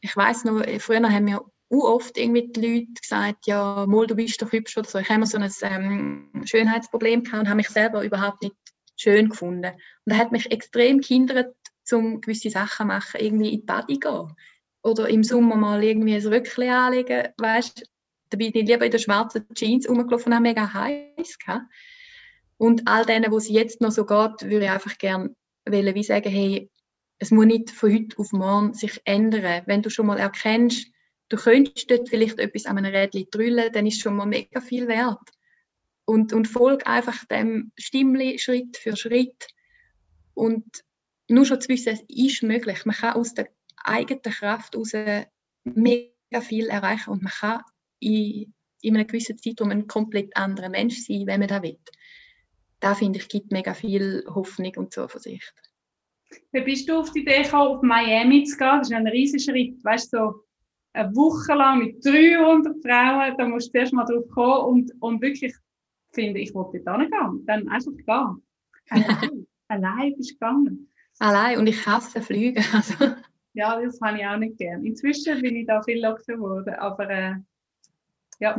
[0.00, 4.42] Ich weiß noch, früher haben mir oft irgendwie die Leute gesagt, ja, Mol, du bist
[4.42, 4.98] doch hübsch oder so.
[4.98, 8.56] Ich habe immer so ein ähm, Schönheitsproblem gehabt und habe mich selber überhaupt nicht
[8.96, 9.72] schön gefunden.
[9.72, 11.54] Und das hat mich extrem gehindert,
[11.92, 14.34] um gewisse Sachen zu machen, irgendwie in die Body gehen.
[14.82, 17.88] Oder im Sommer mal irgendwie ein Röckchen anlegen, weißt
[18.30, 21.66] da bin ich lieber in der schwarzen Jeans rumgelaufen und habe mega heiß gehabt.
[22.56, 25.34] Und all denen, wo es jetzt noch so geht, würde ich einfach gerne
[25.66, 26.70] wie sagen, hey,
[27.18, 29.62] es muss nicht von heute auf morgen sich ändern.
[29.66, 30.88] Wenn du schon mal erkennst,
[31.28, 34.88] du könntest dort vielleicht etwas an einem Rädchen drüllen, dann ist schon mal mega viel
[34.88, 35.20] wert.
[36.06, 39.48] Und, und folg einfach dem Stimmli Schritt für Schritt.
[40.34, 40.64] Und
[41.28, 42.84] nur schon zu wissen, es ist möglich.
[42.84, 43.48] Man kann aus der
[43.84, 44.92] eigenen Kraft heraus
[45.64, 47.62] mega viel erreichen und man kann
[48.00, 51.78] in, in einem gewissen Zeitraum ein komplett anderer Mensch sein, wenn man das will.
[52.80, 55.54] Da finde ich, gibt mega viel Hoffnung und Zuversicht.
[56.52, 58.78] Wie bist du auf die Idee gekommen, auf Miami zu gehen?
[58.78, 59.84] Das ist ein riesiger Schritt.
[59.84, 60.44] Weißt du, so
[60.92, 65.20] eine Woche lang mit 300 Frauen, da musst du zuerst mal drauf kommen und, und
[65.20, 65.54] wirklich
[66.12, 67.44] finde, ich wollte da nicht gehen.
[67.46, 68.42] Dann einfach gehen.
[68.88, 70.92] Allein, allein bist du gegangen.
[71.18, 72.62] Allein und ich hasse Flüge.
[72.72, 72.94] Also.
[73.52, 74.84] Ja, das habe ich auch nicht gern.
[74.84, 77.34] Inzwischen bin ich da viel lockerer geworden, aber äh,
[78.40, 78.56] ja.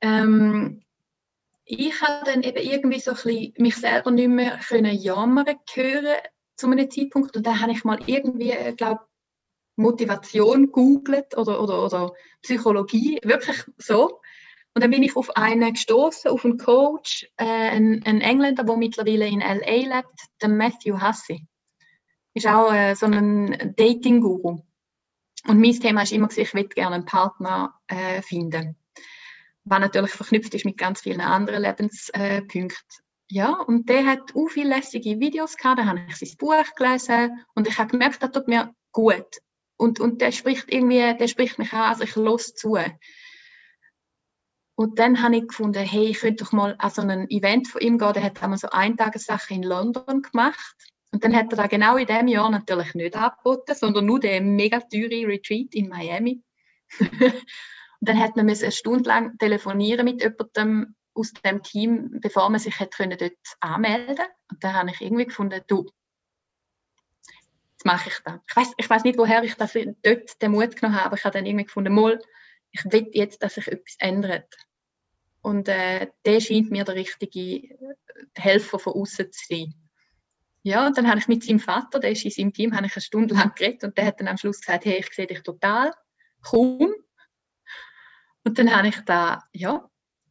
[0.00, 0.82] Ähm,
[1.64, 6.16] ich habe dann eben irgendwie so ein bisschen mich selber nicht mehr können jammern hören
[6.56, 9.00] zu einem Zeitpunkt und dann habe ich mal irgendwie, äh, glaube
[9.76, 12.12] Motivation googelt oder, oder, oder
[12.42, 14.20] Psychologie, wirklich so.
[14.74, 18.76] Und dann bin ich auf einen gestoßen, auf einen Coach, äh, einen, einen, Engländer, der
[18.76, 21.46] mittlerweile in LA lebt, der Matthew Hussey.
[22.34, 24.60] Ist auch äh, so ein Dating-Guru.
[25.46, 28.76] Und mein Thema ist immer, ich will gerne einen Partner äh, finden.
[29.64, 32.72] Was natürlich verknüpft ist mit ganz vielen anderen Lebenspunkten.
[33.28, 37.44] Ja, und der hat auch viele lässige Videos gehabt, da habe ich sein Buch gelesen
[37.54, 39.38] und ich habe gemerkt, das tut mir gut.
[39.78, 42.76] Und, und der spricht irgendwie, der spricht mich an, also ich los zu.
[44.74, 47.80] Und dann habe ich gefunden, hey, ich könnte doch mal an so ein Event von
[47.80, 48.12] ihm gehen.
[48.12, 50.91] Der hat einmal so Eintagessache in London gemacht.
[51.12, 54.56] Und dann hat er da genau in dem Jahr natürlich nicht angeboten, sondern nur den
[54.56, 56.42] mega teuren Retreat in Miami.
[57.00, 57.34] und
[58.00, 62.80] dann hat man eine Stunde lang telefonieren mit jemandem aus dem Team, bevor man sich
[62.80, 65.90] hat können dort anmelden Und dann habe ich irgendwie gefunden, du,
[67.72, 68.40] jetzt mache ich das.
[68.48, 71.24] Ich weiß ich weiß nicht, woher ich das, dort den Mut genommen habe, aber ich
[71.24, 72.18] habe dann irgendwie gefunden, mal,
[72.70, 74.54] ich will jetzt, dass sich etwas ändert.
[75.42, 77.76] Und äh, der scheint mir der richtige
[78.34, 79.74] Helfer von außen zu sein.
[80.64, 82.94] Ja, und dann habe ich mit seinem Vater, der ist in seinem Team, habe ich
[82.94, 85.42] eine Stunde lang geredet und der hat dann am Schluss gesagt, hey, ich sehe dich
[85.42, 85.92] total,
[86.40, 86.94] komm.
[88.44, 89.88] Und dann habe ich da, ja,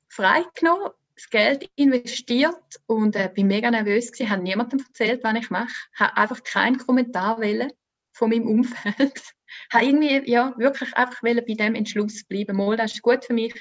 [0.08, 2.56] freigenommen, das Geld investiert
[2.88, 6.78] und äh, bin mega nervös gewesen, habe niemandem erzählt, was ich mache, habe einfach keinen
[6.78, 7.72] Kommentar wollen
[8.14, 9.34] von meinem Umfeld,
[9.72, 13.54] habe irgendwie ja wirklich einfach bei dem Entschluss bleiben, mal, das ist gut für mich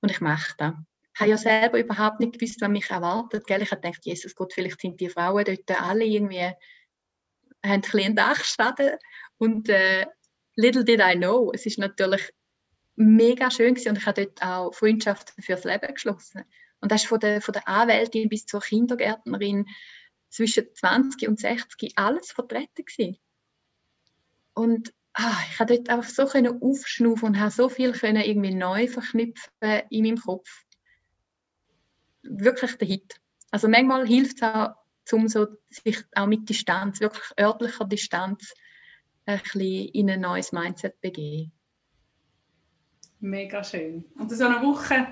[0.00, 0.74] und ich mache das.
[1.18, 3.46] Habe ja selber überhaupt nicht gewusst, was mich erwartet.
[3.46, 3.62] Gell?
[3.62, 6.56] Ich habe gedacht, Jesus Gott, vielleicht sind die Frauen dort alle irgendwie, haben
[7.62, 8.92] ein bisschen Dachschaden
[9.38, 10.06] und äh,
[10.56, 12.32] little did I know, es ist natürlich
[12.96, 16.44] mega schön gewesen und ich habe dort auch Freundschaften fürs Leben geschlossen.
[16.80, 19.66] Und das ist von der, von der Anwältin bis zur Kindergärtnerin
[20.28, 23.18] zwischen 20 und 60 alles vertreten gewesen.
[24.54, 28.88] Und ah, ich habe dort einfach so aufschnaufen und habe so viel können irgendwie neu
[28.88, 30.65] verknüpfen in meinem Kopf.
[32.30, 33.20] Wirklich der Hit.
[33.50, 34.74] Also manchmal hilft es auch,
[35.12, 38.52] um so sich auch mit Distanz, wirklich örtlicher Distanz,
[39.26, 41.52] ein bisschen in ein neues Mindset zu begeben.
[43.20, 44.04] Mega schön.
[44.18, 45.06] Und so eine Woche,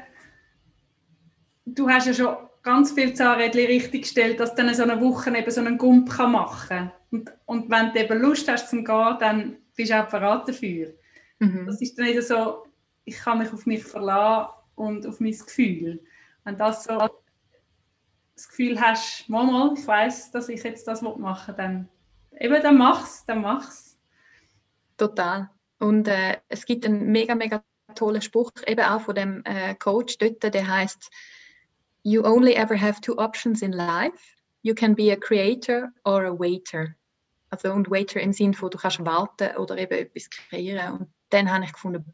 [1.64, 5.36] du hast ja schon ganz viel Zahnrädchen richtig gestellt, dass du dann so eine Woche
[5.36, 6.92] eben so einen Gump machen kann.
[7.10, 10.94] Und, und wenn du eben Lust hast zum Gehen, dann bist du auch bereit dafür.
[11.38, 11.66] Mhm.
[11.66, 12.64] Das ist dann nicht so,
[13.04, 16.02] ich kann mich auf mich verlassen und auf mein Gefühl.
[16.44, 16.98] Wenn das so
[18.34, 21.88] das Gefühl hast, mal, mal ich weiß, dass ich jetzt das machen will, dann
[22.38, 23.98] eben, dann mach's, dann mach's.
[24.96, 25.50] Total.
[25.78, 27.62] Und äh, es gibt einen mega, mega
[27.94, 31.10] toller Spruch, eben auch von dem äh, Coach dort, der heißt,
[32.02, 34.36] You only ever have two options in life.
[34.62, 36.94] You can be a creator or a waiter.
[37.48, 40.98] Also und Waiter im Sinne von, du kannst warten oder eben etwas kreieren.
[40.98, 42.04] Und dann habe ich gefunden,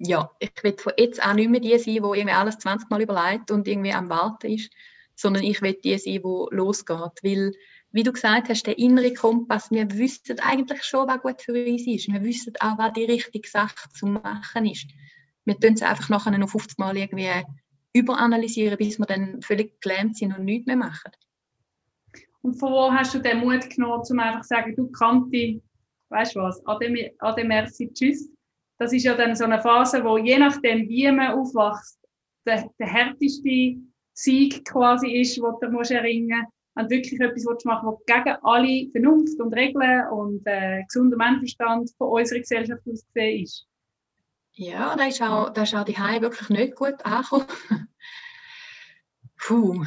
[0.00, 3.02] ja, ich will von jetzt auch nicht mehr die sein, die irgendwie alles 20 Mal
[3.02, 4.72] überlegt und irgendwie am Warten ist,
[5.14, 7.22] sondern ich will die sein, die losgeht.
[7.22, 7.52] Weil,
[7.92, 11.86] wie du gesagt hast, der innere Kompass, wir wissen eigentlich schon, was gut für uns
[11.86, 12.10] ist.
[12.10, 14.86] Wir wissen auch, was die richtige Sache zu machen ist.
[15.44, 17.44] Wir tun es einfach nachher noch 50 Mal irgendwie
[17.92, 21.12] überanalysieren, bis wir dann völlig gelähmt sind und nichts mehr machen.
[22.40, 25.60] Und von wo hast du den Mut genommen, um einfach zu sagen, du Kanti,
[26.08, 28.30] weißt du was, ade, ade merci, tschüss.
[28.80, 32.00] Das ist ja dann so eine Phase, wo je nachdem, wie man aufwächst,
[32.46, 33.76] der, der härteste
[34.14, 36.90] Sieg quasi ist, den du musst erringen musst.
[36.90, 41.90] Du wirklich etwas willst machen was gegen alle Vernunft und Regeln und äh, gesunder Menschenverstand
[41.98, 43.66] von unserer Gesellschaft aus gesehen ist.
[44.52, 47.46] Ja, da ist auch, auch die Heim wirklich nicht gut angekommen.
[49.36, 49.84] Puh.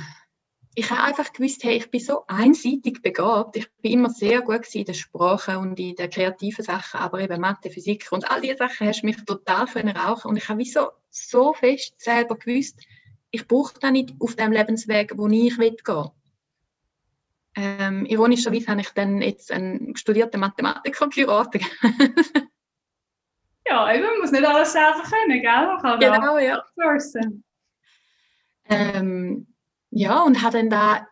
[0.75, 3.55] Ich habe einfach gewusst, hey, ich bin so einseitig begabt.
[3.57, 7.39] Ich bin immer sehr gut in der Sprache und in den kreativen Sachen, aber eben
[7.39, 10.29] Mathe, Physik und all diese Sachen hast mich total können rauchen.
[10.29, 12.81] Und ich habe wie so, so fest selber gewusst,
[13.29, 16.09] ich brauche da nicht auf dem Lebensweg, wo ich will gehen.
[17.55, 21.63] Ähm, ironischerweise habe ich dann jetzt einen studierten Mathematiker geheiratet.
[23.65, 25.67] Ja, eben, man muss nicht alles selber können, gell?
[25.67, 26.63] Man kann genau, ja.
[28.65, 29.47] Ähm,
[29.95, 31.07] ja, und habe dann da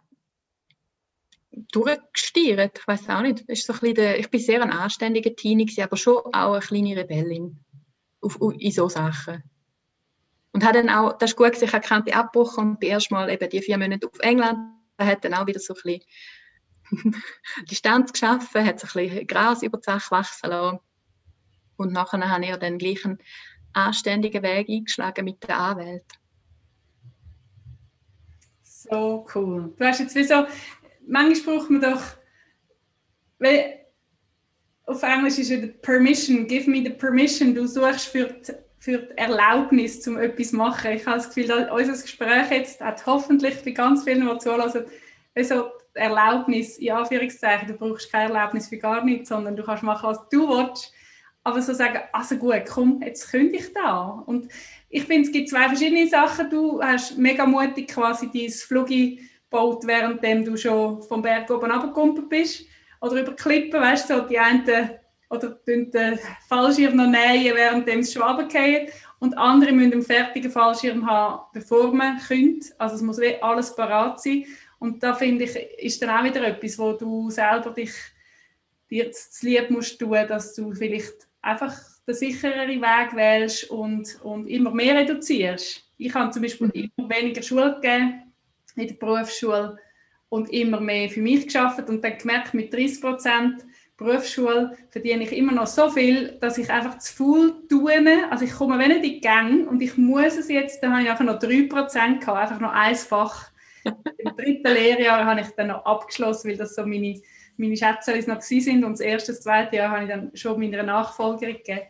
[1.72, 2.80] durchgestiert.
[2.80, 3.42] Ich weiß auch nicht.
[3.42, 6.98] Ist so ein der, ich bin sehr ein anständiger Teenie, aber schon auch eine kleine
[6.98, 7.60] Rebellin
[8.22, 9.44] auf, in so Sachen.
[10.54, 13.30] Und habe dann auch, das ist gut, ich habe Kante abgebrochen und bin erst mal
[13.30, 14.58] eben die vier Monate auf England.
[14.98, 16.02] Da hat dann auch wieder so ein
[16.92, 17.22] bisschen
[17.70, 20.80] Distanz geschaffen, hat so ein bisschen Gras über die Sache wachsen lassen.
[21.78, 23.20] Und nachher habe ich dann gleich einen
[23.74, 26.21] anständigen Weg eingeschlagen mit der Anwalt.
[28.90, 29.74] So cool.
[29.78, 30.46] Du hast jetzt wie so,
[31.06, 32.02] manchmal braucht man doch,
[33.40, 33.80] weil
[34.86, 37.54] auf Englisch ist es Permission, give me the permission.
[37.54, 40.92] Du suchst für die, für die Erlaubnis, um etwas zu machen.
[40.92, 44.86] Ich habe das Gefühl, dass unser Gespräch jetzt hat hoffentlich bei ganz vielen, die zulassen,
[45.36, 50.10] also Erlaubnis, in Anführungszeichen, du brauchst keine Erlaubnis für gar nichts, sondern du kannst machen,
[50.10, 50.94] was du willst.
[51.44, 54.24] Aber so sagen, also gut, komm, jetzt könnte ich da.
[54.26, 54.48] Und
[54.90, 56.50] ich finde, es gibt zwei verschiedene Sachen.
[56.50, 62.30] Du hast mega mutig quasi dein Flugi gebaut, während du schon vom Berg oben runtergekommen
[62.30, 62.66] bist.
[63.02, 64.92] Oder über Klippen, weißt du, so die einen
[65.30, 68.90] oder den Fallschirm noch nähen, während sie schon runterfallen.
[69.20, 72.68] Und andere müssen einen fertigen Fallschirm haben, bevor man könnte.
[72.78, 74.46] Also es muss alles parat sein.
[74.80, 77.94] Und da finde ich, ist dann auch wieder etwas, wo du selber dich
[78.90, 81.76] dir das Lieb musst tun, dass du vielleicht einfach
[82.08, 85.84] den sichereren Weg wählst und, und immer mehr reduzierst.
[85.98, 86.92] Ich habe zum Beispiel mhm.
[86.98, 88.34] immer weniger Schule gegeben
[88.76, 89.78] in der Berufsschule
[90.30, 93.66] und immer mehr für mich geschafft und dann gemerkt, mit 30 Prozent
[93.98, 98.32] Berufsschule verdiene ich immer noch so viel, dass ich einfach zu viel tue.
[98.32, 101.10] Also ich komme wenn in die Gang und ich muss es jetzt, dann habe ich
[101.10, 103.52] einfach noch 3 Prozent gehabt, einfach noch ein Fach.
[103.84, 107.22] Im dritten Lehrjahr habe ich dann noch abgeschlossen, weil das so meine,
[107.62, 110.84] meine Schätze noch sind und das erste, das zweite Jahr habe ich dann schon meiner
[110.84, 111.88] Nachfolgerin gegeben.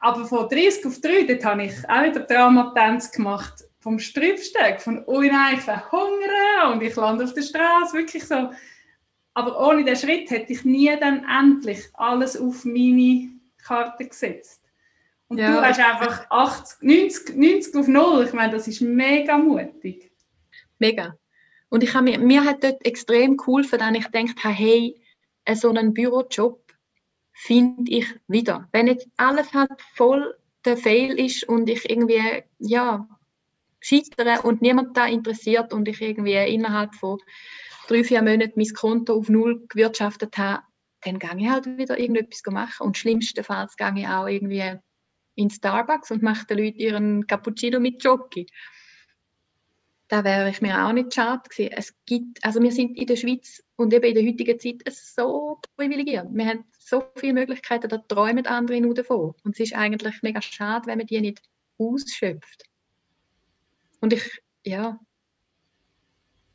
[0.00, 3.64] Aber von 30 auf 3, dort habe ich auch wieder Dramatanz gemacht.
[3.78, 8.50] Vom Strübstück, von «Oh nein, ich verhungere» und ich lande auf der Straße, wirklich so.
[9.34, 14.62] Aber ohne den Schritt hätte ich nie dann endlich alles auf meine Karte gesetzt.
[15.28, 15.52] Und ja.
[15.52, 18.24] du hast einfach 80, 90, 90 auf 0.
[18.26, 20.12] Ich meine, das ist mega mutig.
[20.78, 21.16] Mega.
[21.72, 25.00] Und ich habe mir, mir hat dort extrem geholfen, dass ich gedacht habe, hey,
[25.54, 26.60] so einen Bürojob
[27.32, 28.68] finde ich wieder.
[28.72, 33.08] Wenn jetzt alles halt voll der Fail ist und ich irgendwie, ja,
[33.80, 37.18] scheitere und niemand da interessiert und ich irgendwie innerhalb von
[37.88, 40.64] drei, vier Monaten mein Konto auf Null gewirtschaftet habe,
[41.00, 42.84] dann gehe ich halt wieder irgendetwas machen.
[42.86, 44.78] Und schlimmstenfalls gehe ich auch irgendwie
[45.36, 48.46] in Starbucks und mache den Leuten ihren Cappuccino mit Jockey
[50.12, 51.72] da wäre ich mir auch nicht schade gewesen.
[51.74, 55.58] Es gibt, also wir sind in der Schweiz und eben in der heutigen Zeit so
[55.74, 56.26] privilegiert.
[56.30, 59.34] Wir haben so viele Möglichkeiten, da träumen andere nur davon.
[59.42, 61.40] Und es ist eigentlich mega schade, wenn man die nicht
[61.78, 62.64] ausschöpft.
[64.02, 65.00] Und ich, ja,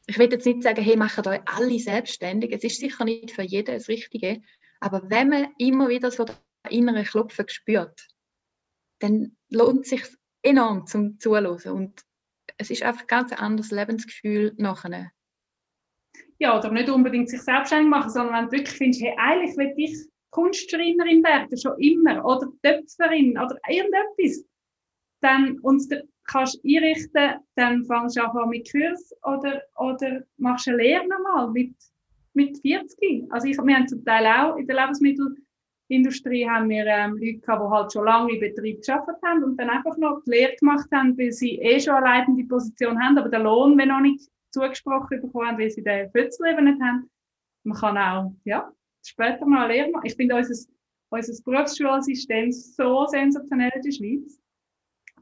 [0.05, 2.53] ich will jetzt nicht sagen, hey, macht euch alle selbstständig.
[2.53, 4.43] Es ist sicher nicht für jeden das Richtige.
[4.79, 6.35] Aber wenn man immer wieder so den
[6.69, 8.07] inneren Klopfen spürt,
[8.99, 10.03] dann lohnt es sich
[10.43, 11.73] enorm zum Zuhören.
[11.73, 12.06] Und
[12.57, 15.11] es ist einfach ganz ein anderes Lebensgefühl nachher.
[16.39, 19.73] Ja, oder nicht unbedingt sich selbstständig machen, sondern wenn du wirklich findest, hey, eigentlich will
[19.77, 19.97] ich
[20.29, 24.45] Kunstschreinerin werden, schon immer, oder Töpferin, oder irgendetwas,
[25.21, 25.89] dann uns
[26.25, 31.73] kannst einrichten, dann fängst du an mit Kurs oder, oder machst eine Lehre nochmal mit,
[32.33, 33.31] mit 40.
[33.31, 35.35] Also ich, wir haben zum Teil auch in der Lebensmittel
[35.89, 39.57] Industrie haben wir ähm, Leute gehabt, die halt schon lange im Betrieb gearbeitet haben und
[39.57, 43.17] dann einfach noch die Lehre gemacht haben, weil sie eh schon eine leitende Position haben,
[43.17, 47.09] aber den Lohn wenn noch nicht zugesprochen bekommen haben, weil sie den Fötzel nicht haben.
[47.63, 48.71] Man kann auch, ja,
[49.05, 50.05] später mal eine Lehre machen.
[50.05, 50.55] Ich finde unser,
[51.09, 54.39] unser Berufsschulsystem so sensationell in der Schweiz.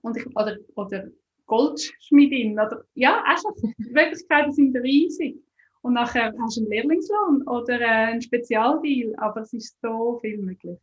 [0.02, 1.08] Und ich, oder, oder
[1.46, 5.45] Goldschmiedin, oder, ja, einfach, die Möglichkeiten sind riesig.
[5.86, 10.40] Und nachher hast du einen Lehrlingslohn oder äh, einen Spezialdeal, aber es ist so viel
[10.40, 10.80] möglich.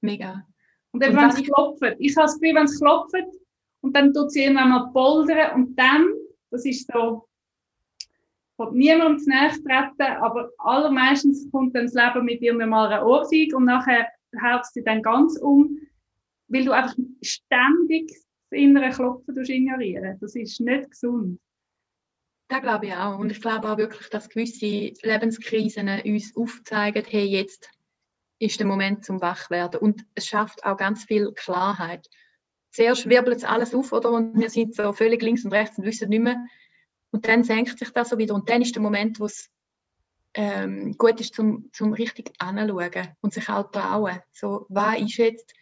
[0.00, 0.44] Mega.
[0.90, 3.14] Und dann, wenn es klopft, ich habe das Gefühl, wenn es klopft
[3.80, 6.04] und dann tut sie irgendwann mal poldern und dann,
[6.50, 7.28] das ist so,
[8.56, 13.06] von niemandem zu nahe treten, aber allermeistens kommt dann das Leben mit dir mal eine
[13.06, 15.78] Ohrfeige und nachher hält es dich dann ganz um,
[16.48, 18.08] weil du einfach ständig
[18.50, 21.38] das innere Klopfen ignorieren Das ist nicht gesund.
[22.48, 23.18] Das glaube ich auch.
[23.18, 27.70] Und ich glaube auch wirklich, dass gewisse Lebenskrisen uns aufzeigen, hey, jetzt
[28.38, 29.80] ist der Moment zum Wachwerden.
[29.80, 32.08] Und es schafft auch ganz viel Klarheit.
[32.70, 34.10] Zuerst wirbelt es alles auf, oder?
[34.12, 36.42] Und wir sind so völlig links und rechts und wissen nicht mehr.
[37.10, 38.34] Und dann senkt sich das so wieder.
[38.34, 39.50] Und dann ist der Moment, wo es
[40.34, 44.20] ähm, gut ist, zum, zum richtig anschauen und sich auch trauen.
[44.32, 45.52] So, was ist jetzt,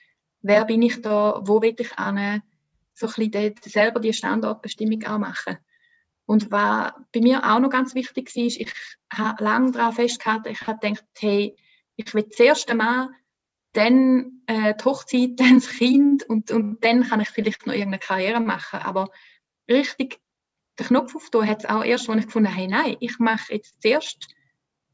[0.43, 2.43] wer bin ich da, wo will ich hin?
[2.95, 5.59] So ein bisschen selber die Standortbestimmung auch machen.
[6.27, 8.73] Und was bei mir auch noch ganz wichtig war, ich
[9.13, 11.57] habe lange daran festgehalten, ich habe gedacht, hey,
[11.97, 13.11] ich will zuerst einmal,
[13.73, 18.01] dann äh, die Hochzeit, dann das Kind und, und dann kann ich vielleicht noch irgendeine
[18.01, 18.81] Karriere machen.
[18.81, 19.11] Aber
[19.71, 20.19] richtig
[20.79, 23.55] den Knopf aufzunehmen, hat es auch erst, als ich gefunden habe, hey, nein, ich mache
[23.55, 24.29] jetzt zuerst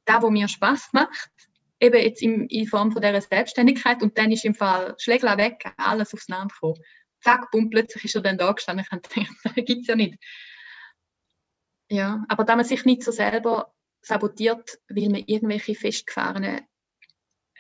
[0.05, 1.31] das, was mir Spaß macht,
[1.81, 5.73] eben jetzt in, in Form von dieser Selbstständigkeit und dann ist im Fall Schlägler weg,
[5.77, 6.81] alles aufs Land gekommen.
[7.21, 8.85] Zack, bumm, plötzlich ist er dann da gestanden.
[8.85, 10.19] Ich gedacht, das gibt es ja nicht.
[11.93, 13.71] Ja, aber da man sich nicht so selber
[14.01, 16.63] sabotiert, weil man irgendwelche festgefahrenen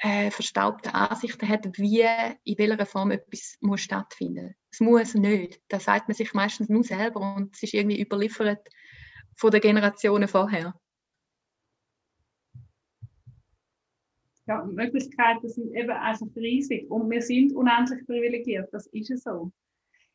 [0.00, 2.00] äh, verstaubte Ansichten hat, wie
[2.44, 4.54] in welcher Form etwas muss stattfinden.
[4.70, 5.60] Es muss nicht.
[5.68, 8.66] Das sagt man sich meistens nur selber und es ist irgendwie überliefert
[9.36, 10.80] von den Generationen vorher.
[14.46, 19.52] Ja, Möglichkeiten sind eben einfach riesig und wir sind unendlich privilegiert, das ist es so.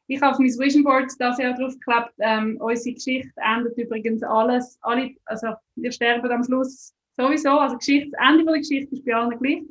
[0.08, 4.24] Ich habe auf mein Vision Board das Jahr drauf geklebt, ähm, unsere Geschichte endet übrigens
[4.24, 9.06] alles, alle, also wir sterben am Schluss sowieso, also Geschichte, das Ende der Geschichte ist
[9.06, 9.64] bei allen gleich,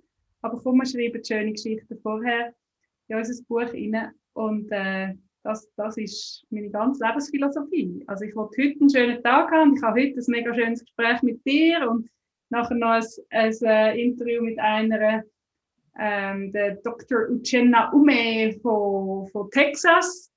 [0.43, 2.53] aber komm, wir schreiben schöne Geschichten vorher
[3.09, 4.13] in unser Buch rein.
[4.35, 8.05] Und äh, das, das ist meine ganze Lebensphilosophie.
[8.07, 11.23] Also ich wollte heute einen schönen Tag haben, ich habe heute ein mega schönes Gespräch
[11.23, 12.11] mit dir und
[12.51, 15.25] nachher noch ein, ein, ein äh, Interview mit einer,
[15.99, 17.29] ähm, der Dr.
[17.31, 20.31] Uchenna Ume von, von Texas,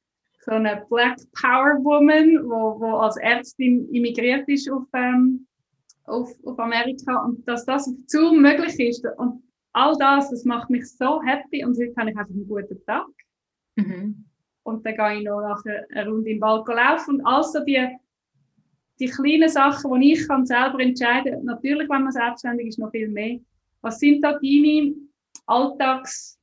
[0.46, 5.46] so eine Black Power Woman, wo, wo als Ärztin immigriert ist auf, ähm,
[6.06, 9.44] auf, auf Amerika und dass das auf Zoom möglich ist und
[9.74, 13.08] all das, das macht mich so happy und heute habe ich einfach einen guten Tag.
[13.76, 14.26] Mhm.
[14.64, 17.88] Und dann gehe ich noch nachher eine Runde im Wald laufen und also die,
[19.00, 22.92] die kleinen Sachen, die ich kann selber entscheiden kann, natürlich, wenn man selbstständig ist, noch
[22.92, 23.40] viel mehr.
[23.82, 24.94] Was sind da deine
[25.50, 26.38] Alltagstools,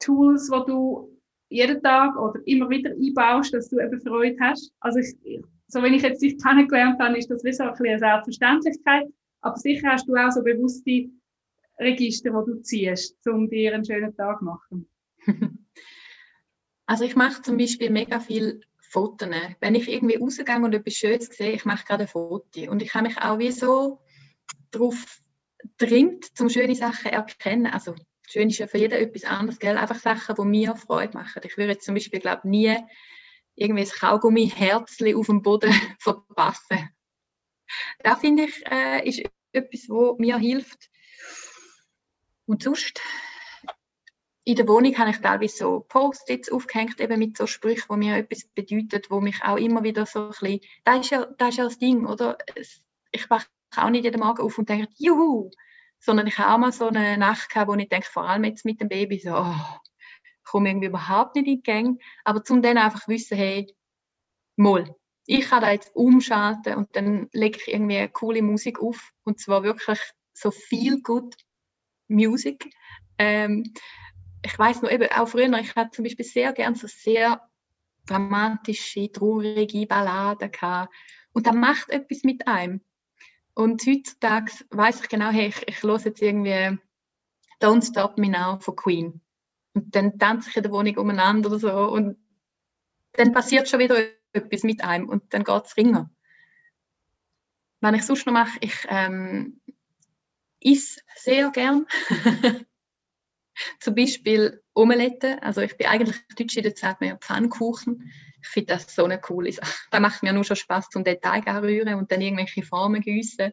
[0.00, 1.10] die du
[1.50, 4.72] jeden Tag oder immer wieder einbaust, dass du eben Freude hast?
[4.80, 5.14] Also ich,
[5.68, 9.06] so wenn ich jetzt dich kennengelernt habe, ist das wie so ein bisschen eine Selbstverständlichkeit.
[9.42, 11.10] Aber sicher hast du auch so bewusste
[11.78, 14.88] Register, die du ziehst, um dir einen schönen Tag zu machen.
[16.86, 19.30] Also ich mache zum Beispiel mega viel Fotos.
[19.58, 22.70] Wenn ich irgendwie rausgehe und etwas Schönes sehe, ich mache gerade ein Foto.
[22.70, 24.00] Und ich habe mich auch wie so
[24.70, 25.22] darauf
[25.78, 27.66] dringt, um schöne Sachen erkennen.
[27.66, 27.94] Also
[28.28, 29.76] schön ist ja für jeden etwas anderes, gell?
[29.76, 31.42] einfach Sachen, die mir Freude machen.
[31.44, 32.76] Ich würde jetzt zum Beispiel, glaube nie
[33.56, 36.90] irgendwie ein Kaugummi-Herzchen auf dem Boden verpassen.
[38.00, 40.90] Da finde ich, äh, ist etwas, was mir hilft.
[42.46, 43.00] Und sonst
[44.44, 48.16] in der Wohnung habe ich teilweise so Post-its aufgehängt, eben mit so Sprüchen, die mir
[48.16, 51.56] etwas bedeuten, wo mich auch immer wieder so ein bisschen, das ist ja das, ist
[51.56, 52.36] ja das Ding, oder?
[53.10, 53.46] Ich wache
[53.78, 55.50] auch nicht jeden Morgen auf und denke, juhu,
[55.98, 58.64] sondern ich habe auch mal so eine Nacht gehabt, wo ich denke, vor allem jetzt
[58.64, 59.54] mit dem Baby, so, oh,
[60.22, 63.74] ich komme irgendwie überhaupt nicht in die Gang, aber zum dann einfach wissen, hey,
[64.56, 64.94] mal,
[65.26, 69.40] ich kann da jetzt umschalten und dann lege ich irgendwie eine coole Musik auf und
[69.40, 69.98] zwar wirklich
[70.34, 71.34] so viel gut
[72.08, 72.70] Musik.
[73.18, 73.72] Ähm,
[74.44, 77.40] ich weiß noch eben, auch früher, ich hatte zum Beispiel sehr gerne so sehr
[78.06, 80.94] dramatische, traurige Balladen gehabt.
[81.32, 82.82] Und das macht etwas mit einem.
[83.54, 86.78] Und heutzutage weiß ich genau, hey, ich, ich höre jetzt irgendwie
[87.60, 89.20] Don't Stop Me Now von Queen.
[89.74, 91.70] Und dann tanze ich in der Wohnung umeinander oder so.
[91.70, 92.16] Und
[93.12, 93.96] dann passiert schon wieder
[94.32, 96.10] etwas mit einem und dann geht es ringer.
[97.80, 99.60] Was ich sonst noch mache, ich ähm,
[100.60, 101.86] esse sehr gern.
[103.80, 105.40] Zum Beispiel Omelette.
[105.42, 108.10] Also ich bin eigentlich Deutsche, da sagt man ja Pfannkuchen.
[108.44, 109.72] Ich finde das so eine coole Sache.
[109.90, 113.52] Da macht mir nur schon Spaß zum Detail rühren und dann irgendwelche Formen gießen.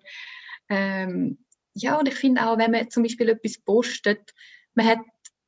[0.70, 4.34] Ähm, ja, und ich finde auch, wenn man zum Beispiel etwas postet,
[4.74, 5.00] man hat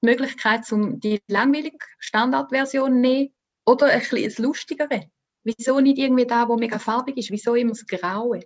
[0.01, 3.33] die Möglichkeit, um die langweilige Standardversion zu nehmen
[3.65, 5.11] oder ein bisschen Lustigere.
[5.43, 7.31] Wieso nicht irgendwie da, wo mega farbig ist?
[7.31, 8.39] Wieso immer das Graue?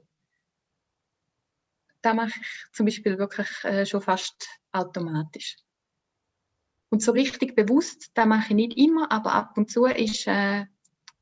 [2.01, 5.57] Da mache ich zum Beispiel wirklich äh, schon fast automatisch.
[6.89, 10.65] Und so richtig bewusst, das mache ich nicht immer, aber ab und zu ist äh,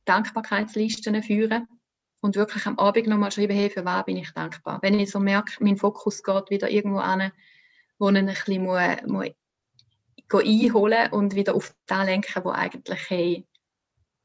[0.06, 1.68] Dankbarkeitslisten führen
[2.22, 4.80] und wirklich am Abend nochmal schreiben, hey, für was bin ich dankbar.
[4.82, 7.32] Wenn ich so merke, mein Fokus geht wieder irgendwo an,
[8.00, 9.30] wo ich ein bisschen muss, muss
[10.34, 13.48] einholen und wieder auf das lenken, wo eigentlich hey,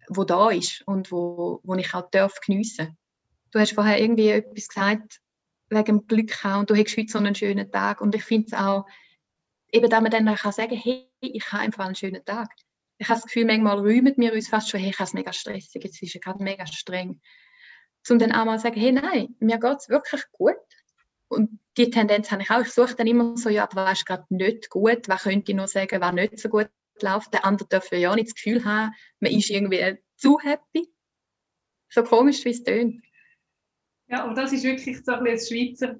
[0.08, 2.96] wo da ist und wo, wo ich auch darf geniessen.
[3.52, 5.20] Du hast vorher irgendwie etwas gesagt
[5.68, 8.46] wegen dem Glück haben und du hast heute so einen schönen Tag und ich finde
[8.48, 8.86] es auch
[9.72, 12.48] eben, dass man dann kann sagen hey, ich habe einfach einen schönen Tag.
[13.00, 15.32] Ich habe das Gefühl, manchmal räumen wir uns fast schon, hey, ich habe es mega
[15.32, 17.18] stressig, jetzt ist es gerade mega streng.
[18.10, 20.56] Um dann auch mal zu sagen, hey, nein, mir geht es wirklich gut.
[21.28, 22.60] Und die Tendenz habe ich auch.
[22.60, 25.66] Ich suche dann immer so, ja, was ist gerade nicht gut, was könnte ich noch
[25.66, 26.68] sagen, was nicht so gut
[27.00, 27.32] läuft.
[27.32, 30.86] Der andere darf ja nicht das Gefühl haben, man ist irgendwie zu happy.
[31.88, 33.02] So komisch, wie es tönt.
[34.08, 35.96] Ja, und das ist wirklich so ein bisschen Schweizer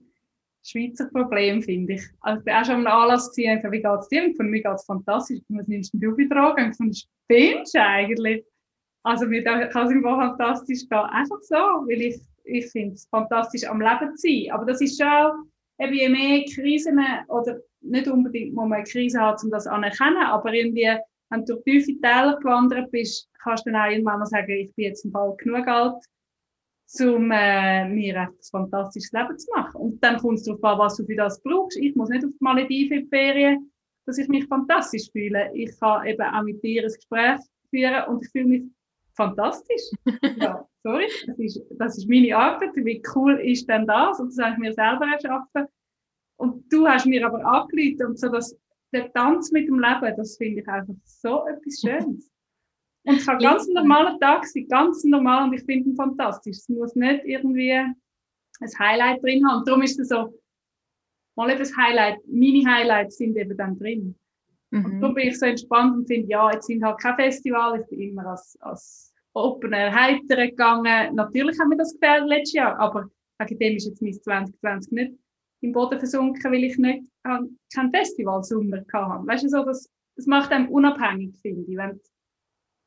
[0.62, 2.02] Schweizer Problem, finde ich.
[2.20, 4.34] Also, ich war auch schon am Anlass gewesen, wie geht es dir?
[4.36, 5.40] Von mir geht es fantastisch.
[5.48, 6.74] Was nimmst du bei Drogen?
[6.78, 8.44] Und ich spinnst eigentlich?
[9.02, 10.98] Also, mir kann es immer fantastisch gehen.
[10.98, 14.52] Einfach so, weil ich, ich finde es fantastisch, am Leben zu sein.
[14.52, 19.20] Aber das ist schon, eben je mehr Krisen, oder nicht unbedingt muss man eine Krise
[19.20, 20.90] haben, um das anerkennen, aber irgendwie,
[21.30, 24.74] wenn du durch tiefe Täler gewandert bist, kannst du dann auch irgendwann mal sagen, ich
[24.74, 26.04] bin jetzt im Fall genug alt,
[26.98, 29.80] um äh, mir ein fantastisches Leben zu machen.
[29.80, 31.78] Und dann kommt es darauf an, was du für das brauchst.
[31.78, 33.70] Ich muss nicht auf die Malediven in die Ferien,
[34.06, 35.50] dass ich mich fantastisch fühle.
[35.54, 38.62] Ich kann eben auch mit dir ein Gespräch führen und ich fühle mich
[39.14, 39.82] fantastisch.
[40.38, 42.70] ja, sorry, das ist, das ist meine Arbeit.
[42.74, 44.18] Wie cool ist denn das?
[44.18, 45.66] Und das habe ich mir selber erschaffen.
[46.36, 48.56] Und du hast mir aber angeleitet und so dass
[48.92, 52.30] der Tanz mit dem Leben, das finde ich einfach so etwas Schönes.
[53.04, 56.58] Und es kann ganz ein normaler Tag sein, ganz normal und ich finde ihn fantastisch.
[56.58, 57.94] Es muss nicht irgendwie ein
[58.78, 59.60] Highlight drin haben.
[59.60, 60.34] Und darum ist es so,
[61.36, 64.14] mal eben das Highlight, meine Highlights sind eben dann drin.
[64.70, 64.84] Mhm.
[64.84, 67.86] Und darum bin ich so entspannt und finde, ja, jetzt sind halt kein Festival, ich
[67.88, 71.14] bin immer als, als Opener heiter gegangen.
[71.14, 75.14] Natürlich haben wir das gefällt letztes Jahr, aber wegen dem ist jetzt mein 2020 nicht
[75.62, 79.26] im Boden versunken, weil ich nicht kein Festivalsommer hatte.
[79.26, 82.00] Weißt du, so, das, das macht einem unabhängig, finde ich, wenn,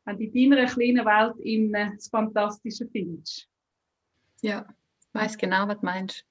[0.05, 3.47] wenn du in deiner kleinen Welt innen das Fantastische findest.
[4.41, 4.65] Ja,
[4.99, 6.25] ich weiß genau, was du meinst.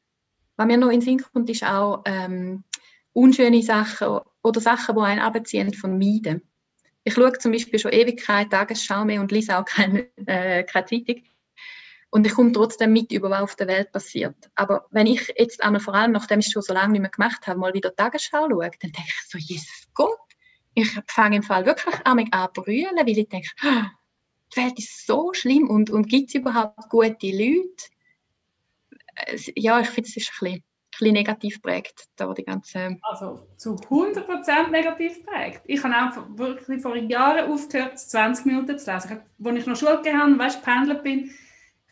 [0.56, 2.64] Was mir noch in den Sinn kommt, ist auch ähm,
[3.12, 6.42] unschöne Sachen oder Sachen, die einen abziehen von Meiden.
[7.04, 11.22] Ich schaue zum Beispiel schon Ewigkeit Tagesschau mehr und lese auch keine, äh, keine Zeitung.
[12.10, 14.36] Und ich komme trotzdem mit über, was auf der Welt passiert.
[14.54, 17.10] Aber wenn ich jetzt einmal, vor allem nachdem ich es schon so lange nicht mehr
[17.10, 20.18] gemacht habe, mal wieder Tagesschau schaue, dann denke ich so, Jesus Gott,
[20.74, 22.18] ich fange im Fall wirklich an,
[22.54, 23.82] zu brüllen, weil ich denke, oh,
[24.54, 27.84] die Welt ist so schlimm und, und gibt es überhaupt gute Leute?
[29.56, 32.98] Ja, ich finde, es ist ein bisschen, ein bisschen negativ prägt, da die ganze...
[33.02, 35.62] Also zu 100% negativ prägt.
[35.66, 39.20] Ich habe auch wirklich vor Jahren aufgehört, 20 Minuten zu lesen.
[39.44, 41.30] Als ich noch Schule gehabt weißt, pendelt bin,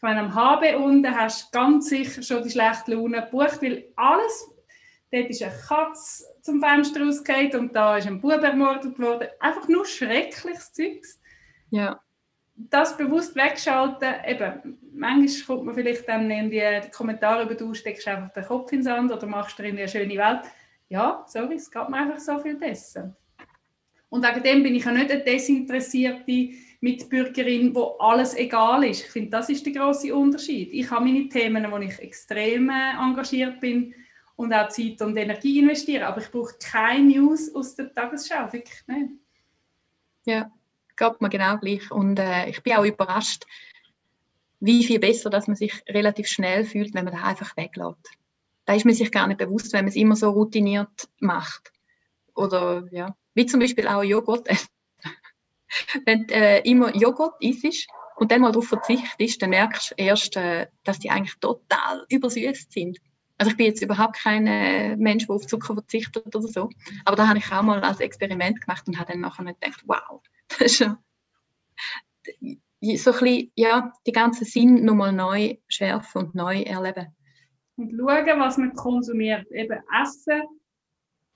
[0.00, 3.92] ich meine, am HB unten hast du ganz sicher schon die schlechte Laune gebucht, weil
[3.96, 4.48] alles,
[5.12, 9.28] dort ist eine Katze zum Fenster rausgefallen und da ist ein Bub ermordet worden.
[9.38, 11.20] Einfach nur schreckliches Zeugs.
[11.70, 12.00] Ja.
[12.56, 17.72] Das bewusst wegschalten, eben, manchmal kommt man vielleicht dann in die, die Kommentare über, du
[17.72, 20.40] steckst einfach den Kopf ins Sand oder machst dir in eine schöne Welt.
[20.88, 23.16] Ja, sorry, es geht mir einfach so viel besser.
[24.10, 29.04] Und wegen dem bin ich ja nicht eine desinteressierte Mitbürgerin, wo alles egal ist.
[29.04, 30.72] Ich finde, das ist der große Unterschied.
[30.72, 33.94] Ich habe meine Themen, wo ich extrem äh, engagiert bin
[34.40, 38.86] und auch Zeit und Energie investiere, aber ich brauche keine News aus der Tagesschau, wirklich
[38.86, 39.12] nicht.
[40.24, 40.50] Ja,
[40.96, 41.90] geht mir genau gleich.
[41.90, 43.44] Und äh, ich bin auch überrascht,
[44.58, 48.10] wie viel besser, dass man sich relativ schnell fühlt, wenn man das einfach weglässt.
[48.64, 51.70] Da ist man sich gar nicht bewusst, wenn man es immer so routiniert macht.
[52.34, 54.48] Oder ja, wie zum Beispiel auch Joghurt
[56.06, 60.36] wenn du äh, immer Joghurt isst und dann mal darauf verzichtest, dann merkst du erst,
[60.36, 62.98] äh, dass die eigentlich total übersüßt sind.
[63.40, 66.68] Also ich bin jetzt überhaupt kein äh, Mensch, der auf Zucker verzichtet oder so.
[67.06, 70.20] Aber da habe ich auch mal als Experiment gemacht und habe dann nachher gedacht, wow,
[70.48, 70.98] das ist schon
[72.82, 77.06] so ein bisschen, ja, die ganzen Sinn nochmal neu schärfen und neu erleben.
[77.76, 79.50] Und schauen, was man konsumiert.
[79.52, 80.42] Eben Essen,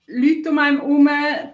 [0.05, 1.09] Leute um einen herum,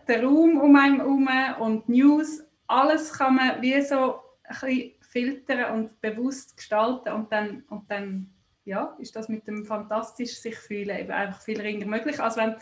[0.06, 1.30] der Raum um einen herum
[1.62, 7.64] und News alles kann man wie so ein bisschen filtern und bewusst gestalten und dann,
[7.70, 8.34] und dann
[8.66, 12.56] ja, ist das mit dem fantastisch sich fühlen eben einfach viel ringer möglich, als wenn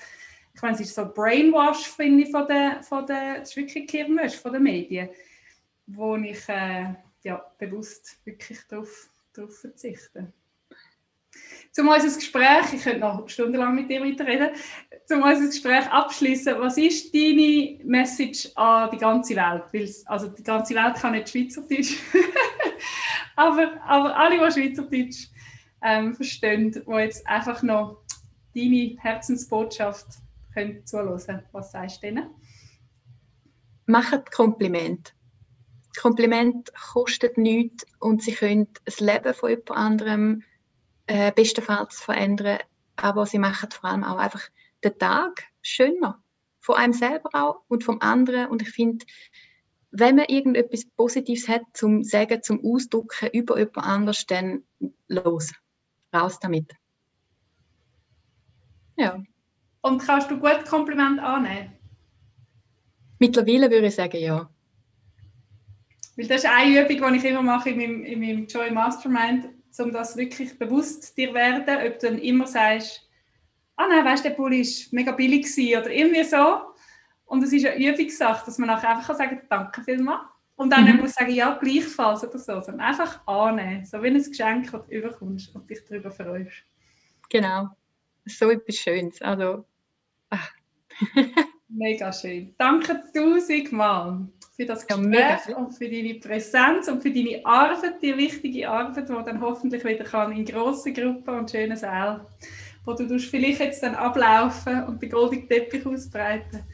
[0.54, 4.52] ich meine, es ist so Brainwash, finde ich, von der, von das ist wirklich von
[4.52, 5.10] den Medien,
[5.88, 10.34] wo ich äh, ja, bewusst wirklich darauf, darauf verzichte.
[11.72, 14.50] Zum unser Gespräch, ich könnte noch stundenlang mit dir weiterreden,
[15.06, 16.60] zum unser Gespräch abschließen.
[16.60, 19.64] Was ist deine Message an die ganze Welt?
[19.72, 21.96] Weil, also die ganze Welt kann nicht Schweizerdeutsch,
[23.36, 25.28] aber, aber alle, die Schweizerdeutsch
[25.82, 28.04] ähm, verstehen, die jetzt einfach noch
[28.56, 30.08] deine Herzensbotschaft
[30.54, 31.44] können zuhören.
[31.52, 32.30] Was sagst du denen?
[33.86, 35.14] Macht Kompliment.
[36.00, 40.44] Kompliment kostet nichts und sie können das Leben von jemand anderem
[41.08, 42.60] äh, bestenfalls verändern,
[42.96, 44.48] aber sie machen vor allem auch einfach
[44.84, 46.22] den Tag schöner.
[46.60, 48.48] Von einem selber auch und vom anderen.
[48.48, 49.06] Und ich finde,
[49.92, 54.64] wenn man irgendetwas Positives hat zum Sagen, zum Ausdrücken über jemand anders, dann
[55.08, 55.52] los,
[56.14, 56.74] raus damit.
[58.98, 59.22] Ja.
[59.82, 61.72] Und kannst du gut Kompliment annehmen?
[63.20, 64.50] Mittlerweile würde ich sagen, ja.
[66.18, 69.50] Weil das ist eine Übung, die ich immer mache in meinem, in meinem Joy Mastermind
[69.78, 73.08] um das wirklich bewusst dir werden, ob du dann immer sagst,
[73.76, 75.46] ah nein, weißt du, der Pulli war mega billig
[75.78, 76.62] oder irgendwie so.
[77.26, 80.22] Und es ist eine Übungssache, dass man nachher einfach sagen kann, danke vielmals.
[80.60, 80.98] Und dann mhm.
[80.98, 82.60] muss sagen, ja, gleichfalls oder so.
[82.60, 86.66] Sondern einfach annehmen, so wie ein Geschenk, das du überkommst und dich darüber freust.
[87.30, 87.70] Genau,
[88.26, 89.22] so etwas Schönes.
[89.22, 89.64] Also,
[90.30, 90.52] ach.
[91.70, 92.54] Mega schön.
[92.58, 98.18] Danke tausendmal für das Gespräch ja, und für deine Präsenz und für deine Arbeit, die
[98.18, 102.20] wichtige Arbeit, die dann hoffentlich wieder kann in grossen Gruppen und schönen Sälen,
[102.84, 106.66] wo du vielleicht jetzt dann ablaufen und den goldenen Teppich ausbreiten.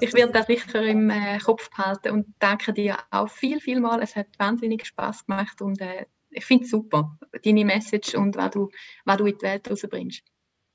[0.00, 4.02] Ich werde das sicher im äh, Kopf behalten und danke dir auch viel, viel mal.
[4.02, 8.50] Es hat wahnsinnig Spaß gemacht und äh, ich finde es super, deine Message und was
[8.50, 8.70] du,
[9.04, 10.22] was du in die Welt rausbringst.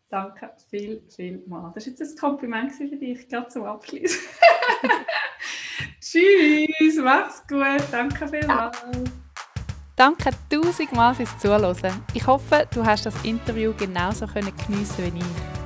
[0.10, 1.72] Danke viel, viel mal.
[1.76, 4.18] Das ist jetzt ein Kompliment für dich, gerade zum Abschluss.
[6.02, 8.82] Tschüss, mach's gut, danke vielmals.
[9.96, 12.04] Danke tausendmal fürs Zuhören.
[12.14, 15.59] Ich hoffe, du hast das Interview genauso geniessen wie ich.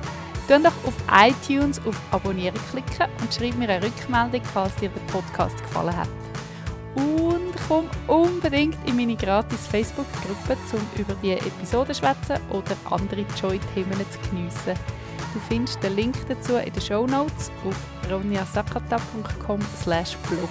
[0.46, 5.00] Tu doch auf iTunes auf Abonnieren klicken und schreib mir eine Rückmeldung, falls dir der
[5.12, 6.08] Podcast gefallen hat.
[6.94, 13.24] Und komm unbedingt in meine gratis Facebook-Gruppe, um über die Episode zu schwätzen oder andere
[13.40, 14.74] Joy-Themen zu geniessen.
[15.32, 17.76] Du findest den Link dazu in den Show Notes auf
[18.10, 19.58] ronjasakata.com
[20.28, 20.48] blog.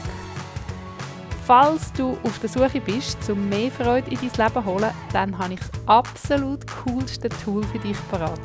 [1.46, 5.38] Falls du auf der Suche bist, um mehr Freude in dein Leben zu holen, dann
[5.38, 8.40] habe ich das absolut coolste Tool für dich parat.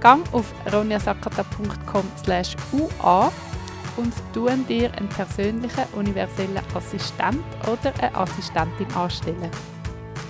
[0.00, 2.04] Gang auf ronjasakata.com
[2.72, 3.32] ua
[3.96, 9.50] und tun dir einen persönlichen universellen Assistent oder eine Assistentin anstellen.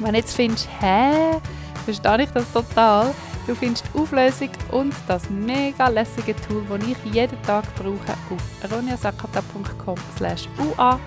[0.00, 1.38] Wenn du jetzt findest, hä,
[1.84, 3.14] verstehe ich das total,
[3.46, 8.72] du findest die Auflösung und das mega lässige Tool, das ich jeden Tag brauche, auf
[8.72, 9.96] ronjasakata.com
[10.76, 10.98] ua.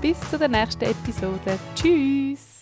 [0.00, 1.58] Bis zur nächsten Episode.
[1.74, 2.53] Tschüss!